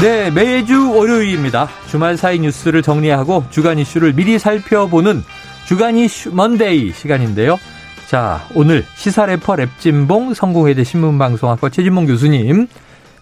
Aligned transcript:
네, 0.00 0.30
매주 0.30 0.94
월요일입니다. 0.96 1.68
주말 1.90 2.16
사이 2.16 2.38
뉴스를 2.38 2.80
정리하고 2.80 3.44
주간 3.50 3.78
이슈를 3.78 4.14
미리 4.14 4.38
살펴보는 4.38 5.22
주간 5.66 5.98
이슈 5.98 6.34
Monday 6.34 6.90
시간인데요. 6.92 7.58
자, 8.08 8.40
오늘 8.54 8.82
시사 8.96 9.26
래퍼 9.26 9.56
랩진봉 9.56 10.32
성공회대 10.32 10.84
신문방송학과 10.84 11.68
최진봉 11.68 12.06
교수님 12.06 12.66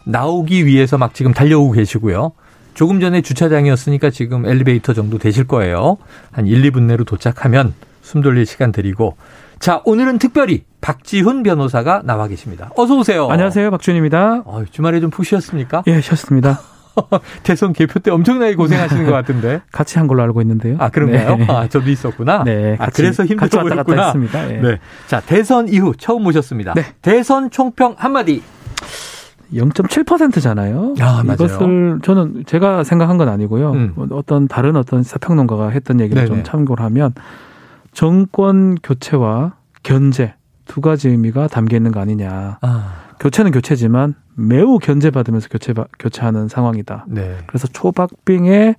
나오기 0.04 0.66
위해서 0.66 0.96
막 0.98 1.14
지금 1.14 1.34
달려오고 1.34 1.72
계시고요. 1.72 2.30
조금 2.74 3.00
전에 3.00 3.22
주차장이었으니까 3.22 4.10
지금 4.10 4.46
엘리베이터 4.46 4.94
정도 4.94 5.18
되실 5.18 5.48
거예요. 5.48 5.96
한 6.30 6.46
1, 6.46 6.62
2분 6.70 6.82
내로 6.82 7.02
도착하면 7.02 7.74
숨 8.08 8.22
돌릴 8.22 8.46
시간 8.46 8.72
드리고. 8.72 9.16
자, 9.58 9.82
오늘은 9.84 10.18
특별히 10.18 10.64
박지훈 10.80 11.42
변호사가 11.42 12.00
나와 12.04 12.26
계십니다. 12.26 12.70
어서 12.76 12.96
오세요. 12.96 13.28
안녕하세요. 13.28 13.70
박지훈입니다. 13.70 14.44
어, 14.46 14.64
주말에 14.70 15.00
좀 15.00 15.10
푹 15.10 15.26
쉬었습니까? 15.26 15.82
예, 15.88 16.00
쉬었습니다. 16.00 16.58
대선 17.44 17.74
개표 17.74 18.00
때 18.00 18.10
엄청나게 18.10 18.54
고생하시는 18.54 19.04
것 19.04 19.12
같은데. 19.12 19.60
같이 19.70 19.98
한 19.98 20.06
걸로 20.06 20.22
알고 20.22 20.40
있는데요. 20.40 20.76
아, 20.78 20.88
그런가요? 20.88 21.36
네. 21.36 21.46
아, 21.50 21.68
저도 21.68 21.90
있었구나. 21.90 22.44
네. 22.44 22.76
아, 22.78 22.86
같이, 22.86 23.02
그래서 23.02 23.24
힘들어 23.26 23.46
같이 23.48 23.58
보였구나. 23.58 24.06
했습니다. 24.06 24.54
예. 24.54 24.56
네. 24.60 24.78
자, 25.06 25.20
대선 25.20 25.68
이후 25.68 25.92
처음 25.98 26.22
모셨습니다. 26.22 26.72
네. 26.74 26.84
대선 27.02 27.50
총평 27.50 27.94
한마디. 27.98 28.42
0.7%잖아요. 29.52 30.94
아, 31.00 31.22
맞아요. 31.24 31.34
이것을 31.34 31.98
저는 32.02 32.44
제가 32.46 32.84
생각한 32.84 33.16
건 33.18 33.28
아니고요. 33.28 33.72
음. 33.72 33.92
뭐 33.94 34.06
어떤 34.12 34.46
다른 34.48 34.76
어떤 34.76 35.02
사평론가가 35.02 35.70
했던 35.70 36.00
얘기를 36.00 36.22
네네. 36.22 36.34
좀 36.34 36.44
참고를 36.44 36.84
하면 36.84 37.14
정권 37.98 38.76
교체와 38.76 39.56
견제 39.82 40.32
두 40.66 40.80
가지 40.80 41.08
의미가 41.08 41.48
담겨 41.48 41.74
있는 41.76 41.90
거 41.90 41.98
아니냐. 41.98 42.58
아, 42.60 42.94
교체는 43.18 43.50
교체지만 43.50 44.14
매우 44.36 44.78
견제받으면서 44.78 45.48
교체 45.48 45.74
교체하는 45.98 46.46
상황이다. 46.46 47.06
네. 47.08 47.36
그래서 47.48 47.66
초박빙의 47.66 48.76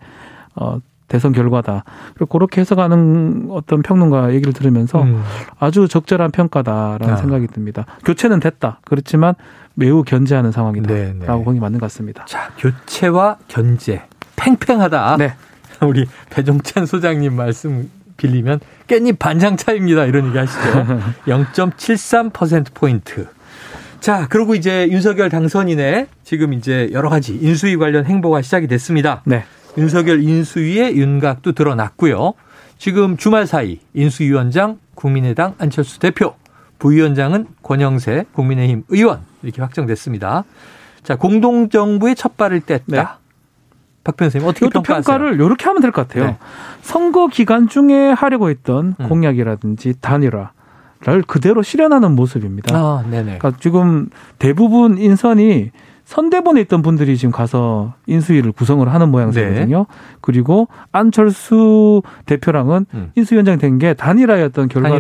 어, 0.56 0.80
대선 1.09 1.34
결과다. 1.34 1.84
그리고 2.14 2.28
그렇게 2.28 2.61
해석하는 2.61 3.50
어떤 3.52 3.81
평론가 3.81 4.34
얘기를 4.34 4.53
들으면서 4.53 5.02
음. 5.02 5.22
아주 5.59 5.89
적절한 5.89 6.31
평가다라는 6.31 7.14
아. 7.16 7.17
생각이 7.17 7.48
듭니다. 7.48 7.86
교체는 8.06 8.39
됐다. 8.39 8.80
그렇지만 8.86 9.36
매우 9.73 10.04
견제하는 10.04 10.54
상황이다라고 10.54 10.95
네, 10.95 11.45
네. 11.45 11.54
게 11.56 11.59
맞는 11.59 11.81
것 11.81 11.88
같습니다. 11.88 12.23
자, 12.23 12.52
교체와 12.58 13.36
견제. 13.50 14.02
팽팽하다. 14.38 15.17
네. 15.17 15.33
우리 15.81 16.06
배종찬 16.30 16.86
소장님 16.86 17.36
말씀 17.36 17.89
빌리면 18.20 18.59
깻잎 18.88 19.17
반장 19.17 19.58
차입니다. 19.58 20.06
이런 20.06 20.28
얘기 20.28 20.38
하시죠. 20.38 20.62
0.73%포인트. 21.25 23.28
자, 24.00 24.28
그리고 24.30 24.56
이제 24.56 24.88
윤석열 24.89 25.30
당선인의 25.30 26.08
지금 26.23 26.53
이제 26.53 26.89
여러 26.92 27.09
가지 27.09 27.36
인수위 27.36 27.78
관련 27.78 28.06
행보가 28.06 28.42
시작이 28.42 28.67
됐습니다. 28.67 29.22
네. 29.26 29.44
윤석열 29.78 30.23
인수위의 30.23 30.98
윤곽도 30.98 31.52
드러났고요. 31.53 32.34
지금 32.78 33.17
주말 33.17 33.45
사이 33.45 33.80
인수위원장 33.94 34.80
국민의당 34.95 35.56
안철수 35.58 36.00
대표, 36.00 36.36
부위원장은 36.80 37.48
권영세 37.61 38.26
국민의힘 38.32 38.83
의원 38.89 39.20
이렇게 39.44 39.61
확정됐습니다. 39.61 40.45
자, 41.04 41.15
공동정부의 41.15 42.15
첫 42.15 42.38
발을 42.38 42.61
뗐다. 42.61 42.82
네. 42.86 43.04
박 44.04 44.15
변호사님 44.17 44.48
어떻게 44.48 44.65
이것도 44.65 44.82
평가하세요? 44.83 45.17
평가를 45.17 45.36
이렇게 45.36 45.65
하면 45.65 45.82
될 45.82 45.92
것 45.92 46.08
같아요. 46.08 46.26
네. 46.32 46.37
선거 46.82 47.27
기간 47.27 47.67
중에 47.67 48.11
하려고 48.11 48.49
했던 48.49 48.95
음. 48.99 49.08
공약이라든지 49.10 49.95
단일화 50.02 50.52
를 51.05 51.21
그대로 51.21 51.61
실현하는 51.61 52.14
모습입니다. 52.14 52.76
아, 52.76 53.04
네네. 53.09 53.38
그러니까 53.39 53.54
지금 53.61 54.09
대부분 54.38 54.98
인선이 54.98 55.71
선대본에 56.04 56.59
있던 56.61 56.82
분들이 56.82 57.15
지금 57.15 57.32
가서 57.32 57.93
인수위를 58.05 58.52
구성을 58.52 58.86
하는 58.92 59.09
모양새거든요. 59.09 59.86
그리고 60.21 60.67
안철수 60.92 62.02
대표랑은 62.26 62.86
음. 62.93 63.11
인수위원장 63.15 63.59
된 63.59 63.77
게 63.80 63.93
단일화였던 63.93 64.67
결과를. 64.67 64.95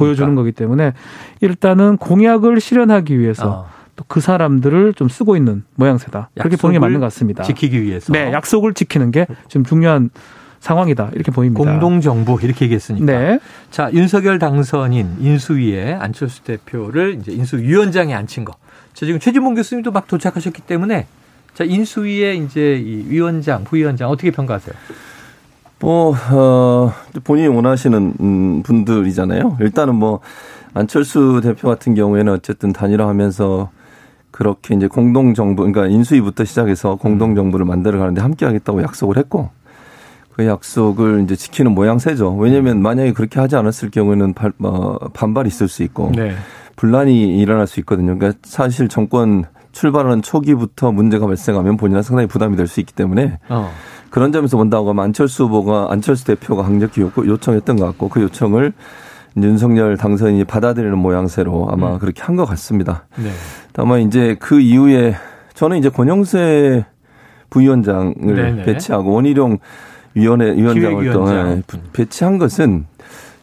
보여주는 0.00 0.34
거기 0.34 0.50
때문에 0.52 0.92
일단은 1.40 1.98
공약을 1.98 2.60
실현하기 2.60 3.16
위해서 3.20 3.48
어, 3.48 3.66
또 3.96 4.04
그 4.08 4.20
사람들을 4.20 4.94
좀 4.94 5.08
쓰고 5.08 5.36
있는 5.36 5.64
모양새다. 5.76 6.30
그렇게 6.38 6.56
보는 6.56 6.72
게 6.72 6.76
약속을 6.76 6.80
맞는 6.80 7.00
것 7.00 7.06
같습니다. 7.06 7.42
지키기 7.42 7.82
위해서. 7.82 8.12
네, 8.12 8.32
약속을 8.32 8.74
지키는 8.74 9.10
게 9.10 9.26
지금 9.48 9.64
중요한 9.64 10.10
상황이다. 10.60 11.10
이렇게 11.14 11.30
보입니다. 11.30 11.62
공동정부 11.62 12.38
이렇게 12.42 12.64
얘기했으니까. 12.64 13.04
네. 13.06 13.38
자, 13.70 13.90
윤석열 13.92 14.38
당선인 14.38 15.16
인수위에 15.20 15.94
안철수 15.94 16.42
대표를 16.42 17.18
이제 17.20 17.32
인수위원장에 17.32 18.14
앉힌 18.14 18.44
거. 18.44 18.54
자, 18.94 19.04
지금 19.06 19.20
최진봉 19.20 19.54
교수님도 19.54 19.90
막 19.90 20.06
도착하셨기 20.06 20.62
때문에 20.62 21.06
자, 21.54 21.64
인수위의 21.64 22.38
이제 22.38 22.76
이 22.76 23.04
위원장, 23.08 23.64
부위원장 23.64 24.08
어떻게 24.10 24.30
평가하세요? 24.30 24.74
뭐, 25.80 26.14
어, 26.32 26.92
본인이 27.24 27.48
원하시는 27.48 28.14
음, 28.20 28.62
분들이잖아요. 28.62 29.58
일단은 29.60 29.94
뭐, 29.96 30.20
안철수 30.72 31.40
대표 31.42 31.68
같은 31.68 31.94
경우에는 31.94 32.32
어쨌든 32.32 32.72
단일화 32.72 33.06
하면서 33.06 33.70
그렇게 34.38 34.74
이제 34.74 34.88
공동정부, 34.88 35.62
그러니까 35.62 35.86
인수위부터 35.86 36.44
시작해서 36.44 36.96
공동정부를 36.96 37.64
만들어 37.64 38.00
가는데 38.00 38.20
함께 38.20 38.44
하겠다고 38.44 38.82
약속을 38.82 39.16
했고, 39.16 39.50
그 40.32 40.44
약속을 40.44 41.20
이제 41.22 41.36
지키는 41.36 41.70
모양새죠. 41.72 42.34
왜냐면 42.34 42.82
만약에 42.82 43.12
그렇게 43.12 43.38
하지 43.38 43.54
않았을 43.54 43.90
경우에는 43.92 44.34
발, 44.34 44.52
어, 44.64 44.96
반발이 45.12 45.46
있을 45.46 45.68
수 45.68 45.84
있고, 45.84 46.10
네. 46.16 46.34
분란이 46.74 47.38
일어날 47.38 47.68
수 47.68 47.78
있거든요. 47.80 48.18
그러니까 48.18 48.36
사실 48.42 48.88
정권 48.88 49.44
출발하는 49.70 50.22
초기부터 50.22 50.90
문제가 50.90 51.26
발생하면 51.28 51.76
본인은 51.76 52.02
상당히 52.02 52.26
부담이 52.26 52.56
될 52.56 52.66
수 52.66 52.80
있기 52.80 52.92
때문에 52.92 53.38
어. 53.48 53.70
그런 54.10 54.32
점에서 54.32 54.56
본다고 54.56 54.88
하면 54.90 55.04
안철수 55.04 55.44
후보가 55.44 55.88
안철수 55.90 56.24
대표가 56.24 56.64
강력히 56.64 57.02
요- 57.02 57.12
요청했던 57.16 57.76
것 57.76 57.86
같고 57.86 58.08
그 58.08 58.20
요청을 58.22 58.72
윤석열 59.36 59.96
당선인이 59.96 60.44
받아들이는 60.44 60.96
모양새로 60.98 61.68
아마 61.70 61.94
음. 61.94 61.98
그렇게 61.98 62.22
한 62.22 62.36
것 62.36 62.44
같습니다. 62.46 63.04
네. 63.16 63.30
다만 63.72 64.00
이제 64.00 64.36
그 64.38 64.60
이후에 64.60 65.14
저는 65.54 65.78
이제 65.78 65.88
권영세 65.88 66.84
부위원장을 67.50 68.14
네네. 68.18 68.62
배치하고 68.64 69.12
원희룡 69.12 69.58
위원회 70.14 70.52
위원장을 70.54 71.12
또 71.12 71.78
부- 71.78 71.78
배치한 71.92 72.38
것은 72.38 72.86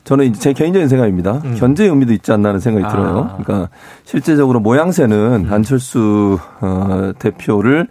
저는 0.04 0.26
이제 0.26 0.40
제 0.40 0.54
개인적인 0.54 0.88
생각입니다. 0.88 1.42
음. 1.46 1.56
견제 1.58 1.86
의미도 1.86 2.12
있지 2.14 2.32
않나 2.32 2.50
하는 2.50 2.60
생각이 2.60 2.86
아. 2.86 2.90
들어요. 2.90 3.38
그러니까 3.44 3.70
실제적으로 4.04 4.60
모양새는 4.60 5.46
음. 5.48 5.54
안철수 5.54 6.40
어, 6.62 7.12
대표를 7.20 7.88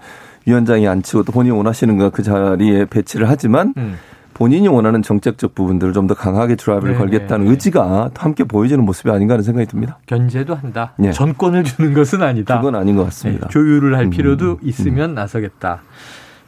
위원장이 0.46 0.88
앉히고 0.88 1.22
또 1.24 1.32
본인이 1.32 1.54
원하시는 1.56 1.96
거그 1.98 2.22
자리에 2.22 2.86
배치를 2.86 3.28
하지만 3.28 3.74
음. 3.76 3.96
본인이 4.40 4.68
원하는 4.68 5.02
정책적 5.02 5.54
부분들을 5.54 5.92
좀 5.92 6.06
더 6.06 6.14
강하게 6.14 6.56
드라이브를 6.56 6.94
네네. 6.94 7.04
걸겠다는 7.04 7.48
의지가 7.48 8.10
함께 8.16 8.42
보여지는 8.42 8.84
모습이 8.86 9.10
아닌가 9.10 9.34
하는 9.34 9.44
생각이 9.44 9.66
듭니다. 9.66 9.98
견제도 10.06 10.54
한다. 10.54 10.94
예. 11.04 11.12
전권을 11.12 11.62
주는 11.62 11.92
것은 11.92 12.22
아니다. 12.22 12.56
그건 12.56 12.74
아닌 12.74 12.96
것 12.96 13.04
같습니다. 13.04 13.46
네, 13.46 13.52
조율을 13.52 13.96
할 13.96 14.06
음, 14.06 14.10
필요도 14.10 14.60
있으면 14.62 15.14
나서겠다. 15.14 15.82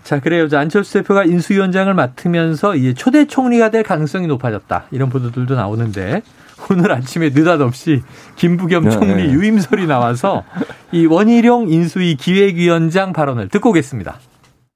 자, 0.03 0.21
그래요. 0.21 0.49
자, 0.49 0.59
안철수 0.59 0.95
대표가 0.95 1.25
인수위원장을 1.25 1.93
맡으면서 1.93 2.75
이제 2.77 2.95
초대 2.95 3.27
총리가 3.27 3.71
될 3.71 3.83
가능성이 3.83 4.27
높아졌다. 4.27 4.85
이런 4.91 5.11
보도들도 5.11 5.55
나오는데 5.55 6.23
오늘 6.71 6.91
아침에 6.93 7.29
느닷없이 7.29 8.03
김부겸 8.37 8.85
네, 8.85 8.91
총리 8.91 9.15
네. 9.15 9.31
유임설이 9.31 9.87
나와서 9.87 10.45
이 10.93 11.05
원희룡 11.07 11.69
인수위 11.69 12.17
기획위원장 12.17 13.13
발언을 13.13 13.49
듣고 13.49 13.69
오겠습니다. 13.71 14.19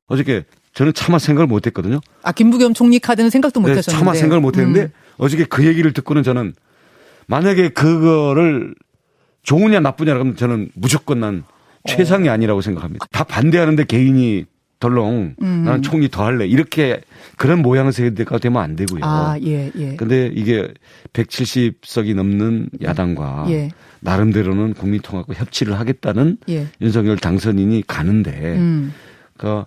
어저께 0.06 0.44
저는 0.76 0.92
차마 0.92 1.18
생각을 1.18 1.46
못 1.46 1.66
했거든요. 1.66 2.00
아 2.22 2.32
김부겸 2.32 2.74
총리 2.74 2.98
카드는 2.98 3.30
생각도 3.30 3.60
못 3.60 3.68
네, 3.68 3.76
하셨는데. 3.76 3.98
차마 3.98 4.14
생각을 4.14 4.42
못 4.42 4.58
했는데 4.58 4.82
음. 4.82 4.88
어저께 5.16 5.46
그 5.46 5.64
얘기를 5.64 5.90
듣고는 5.94 6.22
저는 6.22 6.52
만약에 7.28 7.70
그거를 7.70 8.74
좋으냐 9.42 9.80
나쁘냐 9.80 10.12
그러면 10.12 10.36
저는 10.36 10.68
무조건 10.74 11.20
난 11.20 11.44
최상이 11.86 12.28
아니라고 12.28 12.60
생각합니다. 12.60 13.06
다 13.10 13.24
반대하는데 13.24 13.84
개인이 13.84 14.44
덜렁 14.78 15.36
음. 15.40 15.62
나는 15.64 15.80
총리 15.80 16.10
더 16.10 16.26
할래. 16.26 16.46
이렇게 16.46 17.00
그런 17.38 17.62
모양새가 17.62 18.38
되면 18.38 18.62
안 18.62 18.76
되고요. 18.76 19.00
아, 19.02 19.38
예, 19.42 19.72
예. 19.74 19.96
근데 19.96 20.30
이게 20.34 20.68
170석이 21.14 22.14
넘는 22.14 22.68
야당과 22.82 23.46
예. 23.48 23.70
나름대로는 24.00 24.74
국민통합과 24.74 25.32
협치를 25.32 25.80
하겠다는 25.80 26.36
예. 26.50 26.66
윤석열 26.82 27.16
당선인이 27.16 27.84
가는데 27.86 28.58
음. 28.58 28.92
그러니까 29.38 29.66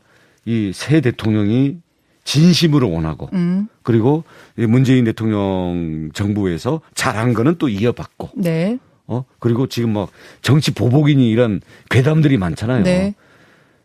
이 0.50 0.72
새 0.74 1.00
대통령이 1.00 1.78
진심으로 2.24 2.90
원하고 2.92 3.30
음. 3.34 3.68
그리고 3.84 4.24
문재인 4.56 5.06
대통령 5.06 6.10
정부에서 6.14 6.82
잘한 6.96 7.34
거는 7.34 7.56
또 7.60 7.70
이어받고 7.70 8.32
네. 8.36 8.80
어 9.06 9.26
그리고 9.40 9.68
지금 9.68 9.94
뭐 9.94 10.08
정치 10.42 10.74
보복이니 10.74 11.30
이런 11.30 11.62
괴담들이 11.90 12.38
많잖아요. 12.38 12.84
네. 12.84 13.14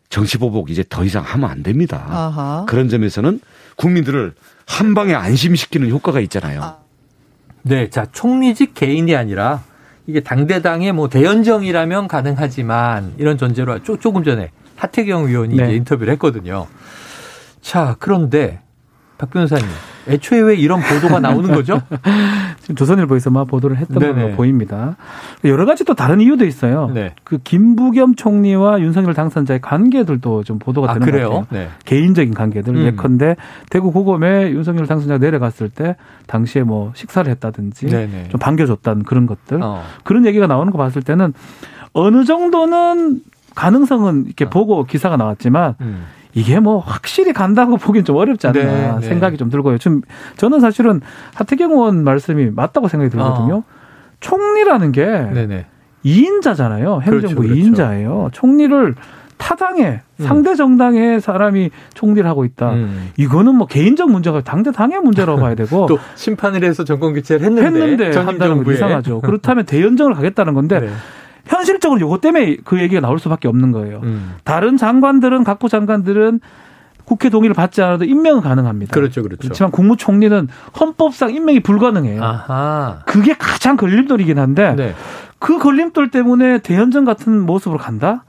정치 0.08 0.38
보복 0.38 0.70
이제 0.70 0.84
더 0.88 1.04
이상 1.04 1.22
하면 1.22 1.50
안 1.50 1.62
됩니다. 1.62 2.04
아하. 2.08 2.64
그런 2.66 2.88
점에서는 2.88 3.40
국민들을 3.76 4.34
한 4.66 4.94
방에 4.94 5.14
안심시키는 5.14 5.90
효과가 5.90 6.20
있잖아요. 6.20 6.62
아. 6.62 6.78
네, 7.62 7.90
자 7.90 8.06
총리직 8.12 8.74
개인이 8.74 9.14
아니라 9.14 9.62
이게 10.06 10.20
당대당의 10.20 10.92
뭐 10.92 11.08
대연정이라면 11.08 12.08
가능하지만 12.08 13.14
이런 13.18 13.38
조, 13.38 13.98
조금 13.98 14.24
전에 14.24 14.50
하태경 14.76 15.24
의원이 15.24 15.56
네. 15.56 15.64
이제 15.64 15.74
인터뷰를 15.74 16.12
했거든요. 16.14 16.66
자, 17.60 17.96
그런데 17.98 18.60
박 19.16 19.30
변호사님, 19.30 19.64
애초에 20.08 20.40
왜 20.40 20.56
이런 20.56 20.80
보도가 20.80 21.20
나오는 21.20 21.52
거죠? 21.52 21.80
지금 22.60 22.76
조선일보에서 22.76 23.30
막 23.30 23.46
보도를 23.46 23.76
했던 23.76 23.98
네네. 23.98 24.12
걸로 24.14 24.36
보입니다. 24.36 24.96
여러 25.44 25.64
가지 25.64 25.84
또 25.84 25.94
다른 25.94 26.20
이유도 26.20 26.44
있어요. 26.44 26.90
네. 26.92 27.14
그 27.24 27.38
김부겸 27.38 28.16
총리와 28.16 28.80
윤석열 28.80 29.14
당선자의 29.14 29.60
관계들도 29.60 30.44
좀 30.44 30.58
보도가 30.58 30.90
아, 30.90 30.94
되는 30.94 31.06
것 31.06 31.10
그래요? 31.12 31.30
같아요. 31.30 31.46
네. 31.50 31.68
개인적인 31.84 32.34
관계들 32.34 32.74
음. 32.74 32.86
예컨대 32.86 33.36
대구 33.70 33.92
고검에 33.92 34.50
윤석열 34.50 34.86
당선자가 34.86 35.18
내려갔을 35.18 35.68
때 35.68 35.96
당시에 36.26 36.62
뭐 36.62 36.92
식사를 36.94 37.30
했다든지 37.30 37.86
네네. 37.86 38.28
좀 38.30 38.38
반겨줬다는 38.40 39.04
그런 39.04 39.26
것들 39.26 39.62
어. 39.62 39.82
그런 40.02 40.26
얘기가 40.26 40.46
나오는 40.46 40.72
거 40.72 40.78
봤을 40.78 41.02
때는 41.02 41.32
어느 41.92 42.24
정도는 42.24 43.20
가능성은 43.54 44.26
이렇게 44.26 44.44
어. 44.44 44.50
보고 44.50 44.84
기사가 44.84 45.16
나왔지만 45.16 45.74
음. 45.80 46.04
이게 46.34 46.58
뭐 46.58 46.78
확실히 46.78 47.32
간다고 47.32 47.76
보기엔 47.76 48.04
좀 48.04 48.16
어렵지 48.16 48.46
않나 48.48 48.60
네, 48.60 48.94
네. 49.00 49.06
생각이 49.06 49.36
좀 49.36 49.50
들고요. 49.50 49.78
지금 49.78 50.02
저는 50.36 50.60
사실은 50.60 51.00
하태경 51.34 51.70
의원 51.70 52.02
말씀이 52.02 52.50
맞다고 52.50 52.88
생각이 52.88 53.10
들거든요. 53.10 53.62
총리라는 54.20 54.92
게 54.92 55.04
네네. 55.04 55.66
2인자잖아요. 56.04 57.00
행정부 57.02 57.20
그렇죠, 57.20 57.36
그렇죠. 57.36 57.54
2인자예요. 57.54 58.32
총리를 58.32 58.94
타당의 59.36 60.00
음. 60.20 60.24
상대 60.24 60.54
정당의 60.54 61.20
사람이 61.20 61.70
총리를 61.94 62.28
하고 62.28 62.44
있다. 62.44 62.72
음. 62.72 63.10
이거는 63.16 63.54
뭐 63.56 63.66
개인적 63.66 64.10
문제가 64.10 64.40
당대 64.42 64.70
당의 64.72 65.00
문제라고 65.00 65.40
봐야 65.40 65.54
되고 65.54 65.86
또 65.86 65.98
심판을 66.14 66.64
해서 66.64 66.84
정권 66.84 67.14
교체를 67.14 67.46
했는데, 67.46 67.82
했는데 67.82 68.18
한다는 68.18 68.62
건. 68.62 68.74
이상하죠. 68.74 69.20
그렇다면 69.20 69.66
대연정을 69.66 70.14
가겠다는 70.14 70.54
건데 70.54 70.80
네. 70.80 70.88
현실적으로 71.46 72.00
요거 72.00 72.18
때문에 72.18 72.56
그 72.64 72.80
얘기가 72.80 73.00
나올 73.00 73.18
수밖에 73.18 73.48
없는 73.48 73.72
거예요. 73.72 74.00
음. 74.02 74.34
다른 74.44 74.76
장관들은 74.76 75.44
각부 75.44 75.68
장관들은 75.68 76.40
국회 77.04 77.28
동의를 77.28 77.54
받지 77.54 77.82
않아도 77.82 78.04
임명은 78.04 78.40
가능합니다. 78.40 78.92
그렇죠, 78.92 79.22
그렇죠. 79.22 79.40
그렇지만 79.42 79.70
국무총리는 79.70 80.48
헌법상 80.80 81.34
임명이 81.34 81.60
불가능해요. 81.60 82.22
아하. 82.22 83.00
그게 83.06 83.34
가장 83.34 83.76
걸림돌이긴 83.76 84.38
한데 84.38 84.74
네. 84.74 84.94
그 85.38 85.58
걸림돌 85.58 86.10
때문에 86.10 86.60
대연정 86.60 87.04
같은 87.04 87.40
모습으로 87.40 87.78
간다? 87.78 88.24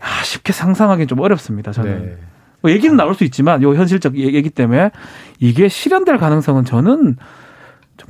아, 0.00 0.24
쉽게 0.24 0.52
상상하기는 0.54 1.06
좀 1.06 1.20
어렵습니다. 1.20 1.72
저는. 1.72 2.06
네. 2.06 2.16
뭐 2.62 2.70
얘기는 2.70 2.96
나올 2.96 3.14
수 3.14 3.24
있지만 3.24 3.62
요 3.62 3.74
현실적 3.74 4.16
얘기 4.16 4.48
때문에 4.48 4.90
이게 5.40 5.68
실현될 5.68 6.16
가능성은 6.18 6.64
저는 6.64 7.16
좀 7.16 7.16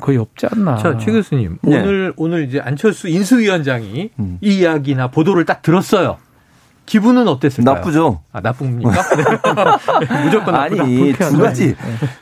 거의 0.00 0.19
없지 0.19 0.47
않나. 0.50 0.77
자, 0.77 0.97
최 0.99 1.12
교수님. 1.12 1.59
네. 1.62 1.81
오늘, 1.81 2.12
오늘 2.17 2.44
이제 2.49 2.61
안철수 2.61 3.09
인수위원장이 3.09 4.11
음. 4.19 4.39
이 4.41 4.59
이야기나 4.59 5.09
보도를 5.09 5.44
딱 5.44 5.62
들었어요. 5.62 6.17
기분은 6.85 7.29
어땠을까요? 7.29 7.77
나쁘죠. 7.77 8.21
아, 8.33 8.41
나쁩니까? 8.41 8.91
네. 9.17 9.23
무조건 10.25 10.55
나쁘다. 10.55 10.83
아니 10.83 11.12
두. 11.12 11.39
가지 11.39 11.75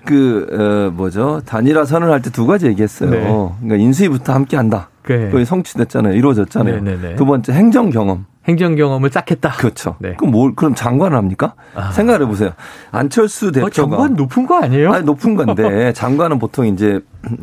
그 0.04 0.46
어, 0.52 0.90
뭐죠 0.94 1.40
단일화 1.46 1.84
선언 1.86 2.10
할 2.10 2.20
때 2.20 2.30
두 2.30 2.46
가지 2.46 2.66
얘기했어요. 2.66 3.10
네. 3.10 3.20
그러니까 3.20 3.76
인수위부터 3.76 4.34
함께 4.34 4.56
한다. 4.56 4.90
네. 5.08 5.30
그게 5.30 5.44
성취됐잖아요. 5.44 6.14
이루어졌잖아요. 6.14 6.80
네네네. 6.82 7.16
두 7.16 7.24
번째 7.24 7.52
행정 7.52 7.88
경험. 7.90 8.26
행정 8.48 8.74
경험을 8.74 9.10
쌓겠다. 9.10 9.50
그렇죠. 9.50 9.96
네. 9.98 10.14
그럼 10.16 10.32
뭘 10.32 10.54
그럼 10.54 10.74
장관을 10.74 11.16
합니까? 11.16 11.54
아. 11.74 11.90
생각해 11.90 12.24
보세요. 12.24 12.52
안철수 12.90 13.48
어, 13.48 13.50
대표가 13.52 13.70
정관 13.70 14.14
높은 14.14 14.46
거 14.46 14.56
아니에요? 14.62 14.92
아니 14.92 15.04
높은 15.04 15.34
건데 15.34 15.92
장관은 15.94 16.38
보통 16.38 16.66
이제 16.66 17.00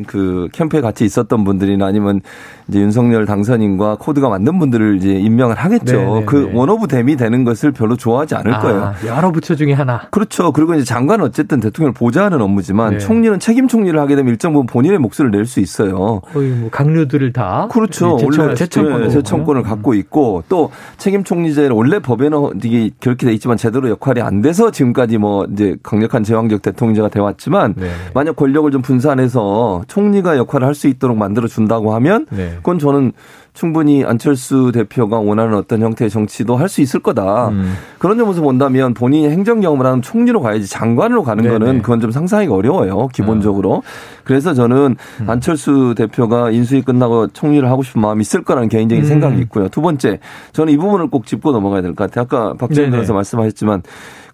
그 0.07 0.47
캠프에 0.53 0.81
같이 0.81 1.05
있었던 1.05 1.43
분들이나 1.43 1.85
아니면 1.85 2.21
이제 2.67 2.79
윤석열 2.79 3.27
당선인과 3.27 3.97
코드가 3.99 4.27
맞는 4.27 4.57
분들을 4.57 4.97
이제 4.97 5.11
임명을 5.11 5.55
하겠죠. 5.55 5.97
네네네. 5.97 6.25
그 6.25 6.49
one 6.53 6.74
of 6.74 6.87
them이 6.87 7.15
되는 7.15 7.43
것을 7.43 7.71
별로 7.71 7.95
좋아하지 7.95 8.33
않을 8.35 8.55
아, 8.55 8.59
거예요. 8.59 8.93
여러 9.05 9.31
부처 9.31 9.55
중에 9.55 9.73
하나. 9.73 10.07
그렇죠. 10.09 10.51
그리고 10.51 10.73
이제 10.73 10.83
장관은 10.83 11.25
어쨌든 11.25 11.59
대통령을 11.59 11.93
보좌하는 11.93 12.41
업무지만 12.41 12.93
네. 12.93 12.97
총리는 12.97 13.39
책임 13.39 13.67
총리를 13.67 13.97
하게 13.99 14.15
되면 14.15 14.31
일정 14.31 14.53
부분 14.53 14.65
본인의 14.65 14.97
목소리를 14.97 15.37
낼수 15.37 15.59
있어요. 15.59 16.21
거의 16.33 16.49
뭐 16.49 16.69
각료들을 16.71 17.31
다. 17.33 17.67
그렇죠. 17.71 18.17
원래 18.21 18.55
제청권을 18.55 19.07
네, 19.07 19.09
제청권을 19.09 19.61
갖고 19.61 19.93
있고 19.93 20.43
또 20.49 20.71
책임 20.97 21.23
총리제는 21.23 21.71
원래 21.71 21.99
법에는 21.99 22.61
이게 22.63 22.89
그렇게 22.99 23.25
돼 23.25 23.33
있지만 23.33 23.57
제대로 23.57 23.89
역할이 23.89 24.21
안 24.21 24.41
돼서 24.41 24.71
지금까지 24.71 25.17
뭐 25.17 25.45
이제 25.51 25.75
강력한 25.83 26.23
제왕적 26.23 26.61
대통령제가 26.61 27.09
돼 27.09 27.19
왔지만 27.19 27.73
네. 27.75 27.89
만약 28.13 28.35
권력을 28.35 28.69
좀 28.71 28.81
분산해서 28.81 29.83
총리가 29.87 30.37
역할을 30.37 30.65
할 30.65 30.77
수 30.77 30.87
있도록 30.87 31.17
만들어 31.17 31.47
준다고 31.47 31.95
하면 31.95 32.27
네. 32.29 32.53
그건 32.57 32.77
저는 32.77 33.11
충분히 33.61 34.05
안철수 34.05 34.71
대표가 34.71 35.17
원하는 35.17 35.55
어떤 35.57 35.81
형태의 35.81 36.11
정치도 36.11 36.55
할 36.57 36.67
수 36.67 36.81
있을 36.81 36.99
거다. 36.99 37.47
음. 37.47 37.73
그런 37.97 38.17
점에서 38.17 38.41
본다면 38.41 38.93
본인이 38.93 39.29
행정 39.29 39.61
경험을 39.61 39.85
하면 39.85 40.01
총리로 40.01 40.41
가야지 40.41 40.69
장관으로 40.69 41.23
가는 41.23 41.43
네네. 41.43 41.57
거는 41.57 41.81
그건 41.81 41.99
좀 42.01 42.11
상상하기 42.11 42.49
어려워요. 42.51 43.07
기본적으로. 43.13 43.81
그래서 44.25 44.53
저는 44.53 44.95
음. 45.21 45.29
안철수 45.29 45.95
대표가 45.97 46.51
인수위 46.51 46.81
끝나고 46.83 47.27
총리를 47.29 47.67
하고 47.67 47.81
싶은 47.83 48.01
마음이 48.01 48.21
있을 48.21 48.43
거라는 48.43 48.69
개인적인 48.69 49.03
음. 49.05 49.07
생각이 49.07 49.39
있고요. 49.43 49.69
두 49.69 49.81
번째, 49.81 50.19
저는 50.51 50.73
이 50.73 50.77
부분을 50.77 51.07
꼭 51.09 51.25
짚고 51.25 51.51
넘어가야 51.53 51.81
될 51.81 51.95
것 51.95 52.11
같아요. 52.11 52.23
아까 52.25 52.53
박지원 52.57 52.87
네네. 52.89 52.91
변호사 52.91 53.13
말씀하셨지만 53.13 53.81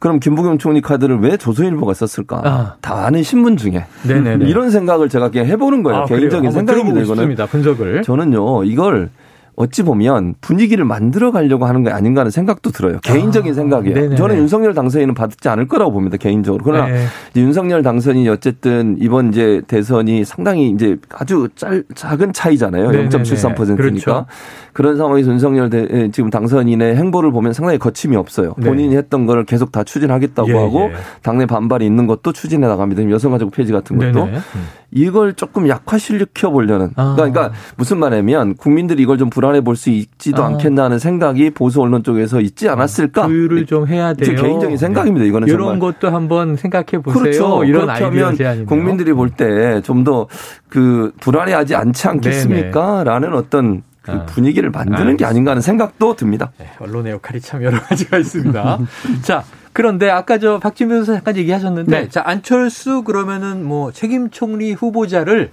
그럼 0.04 0.20
김부겸 0.20 0.58
총리 0.58 0.82
카드를 0.82 1.20
왜 1.22 1.38
조선일보가 1.38 1.94
썼을까? 1.94 2.42
아. 2.44 2.76
다 2.82 3.06
아는 3.06 3.24
신문 3.24 3.56
중에 3.56 3.86
네네네. 4.06 4.50
이런 4.50 4.70
생각을 4.70 5.08
제가 5.08 5.32
그냥 5.32 5.46
해보는 5.48 5.82
거예요. 5.82 6.02
아, 6.02 6.06
개인적인 6.06 6.52
생각입니다. 6.52 7.00
이거는. 7.00 7.38
분석을. 7.50 8.02
저는요 8.02 8.66
이걸 8.66 9.12
어찌 9.56 9.84
보면 9.84 10.36
분위기를 10.42 10.84
만들어 10.86 11.32
가려고 11.32 11.66
하는 11.66 11.84
게 11.84 11.92
아닌가 11.92 12.22
하는 12.22 12.32
생각도 12.32 12.72
들어요. 12.72 13.00
개인적인 13.04 13.52
아, 13.52 13.56
생각이에요. 13.56 13.96
네네네. 13.96 14.16
저는 14.16 14.38
윤석열 14.38 14.74
당선인은 14.74 15.14
받지 15.14 15.48
않을 15.48 15.68
거라고 15.68 15.92
봅니다. 15.92 16.18
개인적으로. 16.18 16.64
그러나 16.64 16.88
네. 16.88 17.06
윤석열 17.36 17.84
당선인이 17.84 18.28
어쨌든 18.30 18.98
이번 19.00 19.30
이제 19.30 19.62
대선이 19.68 20.26
상당히 20.26 20.70
이제 20.70 20.98
아주 21.14 21.50
짤, 21.56 21.84
작은 21.94 22.34
차이잖아요. 22.34 22.92
네네네. 22.92 23.10
0.73%니까. 23.10 23.76
그렇죠. 23.76 24.26
그런 24.74 24.98
상황에서 24.98 25.32
윤석열 25.32 25.70
대, 25.70 25.88
에, 25.90 26.10
지금 26.12 26.32
당선인의 26.32 26.96
행보를 26.96 27.32
보면 27.32 27.54
상당히 27.54 27.78
거침이 27.78 28.16
없어요. 28.16 28.56
네. 28.58 28.68
본인이 28.68 28.96
했던 28.96 29.28
거를 29.28 29.46
계속 29.46 29.72
다 29.72 29.84
추진하겠다고 29.84 30.50
예, 30.50 30.54
하고 30.54 30.90
예. 30.92 30.94
당내 31.22 31.46
반발이 31.46 31.86
있는 31.86 32.08
것도 32.08 32.32
추진해 32.32 32.68
나갑니다. 32.68 33.08
여성가족 33.08 33.52
폐지 33.52 33.72
같은 33.72 33.98
것도. 33.98 34.26
네네. 34.26 34.38
음. 34.38 34.68
이걸 34.96 35.34
조금 35.34 35.68
약화시켜 35.68 36.52
보려는. 36.52 36.92
아. 36.96 37.14
그러니까, 37.16 37.42
그러니까 37.42 37.52
무슨 37.78 38.00
말이냐면 38.00 38.56
국민들이 38.56 39.04
이걸 39.04 39.18
좀 39.18 39.30
불안 39.30 39.43
해 39.52 39.62
볼 39.62 39.76
수 39.76 39.90
있지도 39.90 40.44
아. 40.44 40.48
않겠나 40.48 40.86
하는 40.86 41.00
생각이 41.00 41.50
보수 41.52 41.82
언론 41.82 42.04
쪽에서 42.04 42.40
있지 42.42 42.70
않았을까? 42.70 43.28
조율을 43.28 43.66
좀 43.66 43.88
해야 43.88 44.14
돼요. 44.14 44.26
제 44.26 44.42
개인적인 44.42 44.78
생각입니다. 44.78 45.26
이거는 45.26 45.48
이런 45.48 45.60
정말. 45.60 45.80
것도 45.80 46.10
한번 46.10 46.56
생각해 46.56 47.02
보세요. 47.04 47.22
그렇죠. 47.22 47.64
이런 47.66 47.94
제안이네요. 48.36 48.66
국민들이 48.66 49.12
볼 49.14 49.30
때 49.36 49.82
좀 49.82 50.04
더 50.04 50.28
그 50.70 51.12
불안해하지 51.20 51.76
않지 51.76 52.08
않겠습니까? 52.08 53.04
라는 53.04 53.34
어떤 53.34 53.84
그 54.02 54.12
아. 54.12 54.26
분위기를 54.26 54.70
만드는 54.70 54.96
게 54.98 55.00
알겠습니다. 55.26 55.28
아닌가 55.30 55.52
하는 55.52 55.62
생각도 55.62 56.16
듭니다. 56.16 56.52
네, 56.60 56.68
언론의 56.80 57.14
역할이 57.14 57.40
참 57.42 57.64
여러 57.64 57.80
가지가 57.80 58.18
있습니다. 58.18 58.80
자, 59.24 59.44
그런데 59.72 60.10
아까 60.10 60.38
저 60.40 60.60
박진 60.60 60.90
변호사 60.90 61.14
잠깐 61.14 61.38
얘기하셨는데, 61.38 62.02
네. 62.02 62.10
자 62.10 62.22
안철수 62.26 63.04
그러면은 63.04 63.64
뭐 63.66 63.92
책임 63.92 64.30
총리 64.30 64.74
후보자를 64.74 65.52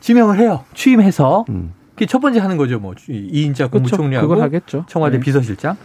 지명을 0.00 0.38
해요. 0.38 0.64
취임해서 0.74 1.44
음. 1.48 1.72
그게 1.94 2.06
첫 2.06 2.20
번째 2.20 2.40
하는 2.40 2.56
거죠. 2.56 2.78
뭐 2.78 2.94
2인자 2.94 3.56
그렇죠. 3.56 3.70
국무총리하고 3.70 4.28
그걸 4.28 4.44
하겠죠. 4.44 4.84
청와대 4.88 5.18
네. 5.18 5.24
비서실장. 5.24 5.76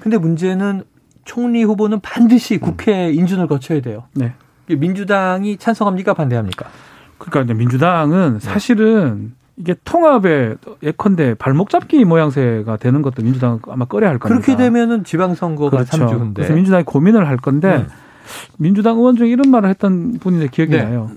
근데 0.00 0.16
문제는 0.18 0.82
총리 1.24 1.62
후보는 1.62 2.00
반드시 2.00 2.58
국회 2.58 3.12
인준을 3.12 3.46
거쳐야 3.46 3.80
돼요. 3.80 4.04
네. 4.14 4.32
민주당이 4.68 5.58
찬성합니까 5.58 6.14
반대합니까? 6.14 6.66
그러니까 7.18 7.42
이제 7.42 7.54
민주당은 7.54 8.34
네. 8.34 8.38
사실은 8.40 9.34
이게 9.56 9.74
통합의 9.84 10.56
예컨대 10.82 11.34
발목 11.34 11.68
잡기 11.68 12.04
모양새가 12.06 12.78
되는 12.78 13.02
것도 13.02 13.22
민주당은 13.22 13.58
아마 13.68 13.84
꺼려 13.84 14.08
할 14.08 14.18
겁니다. 14.18 14.40
그렇게 14.40 14.56
되면은 14.56 15.04
지방선거가 15.04 15.70
그렇죠. 15.70 15.96
삼 15.96 16.06
3주 16.06 16.20
인데. 16.20 16.32
그래서 16.36 16.54
민주당이 16.54 16.84
고민을 16.84 17.28
할 17.28 17.36
건데 17.36 17.78
네. 17.78 17.86
민주당 18.56 18.96
의원 18.96 19.16
중에 19.16 19.28
이런 19.28 19.50
말을 19.50 19.68
했던 19.68 20.18
분이 20.18 20.48
기억이 20.48 20.72
네. 20.72 20.84
나요. 20.84 21.10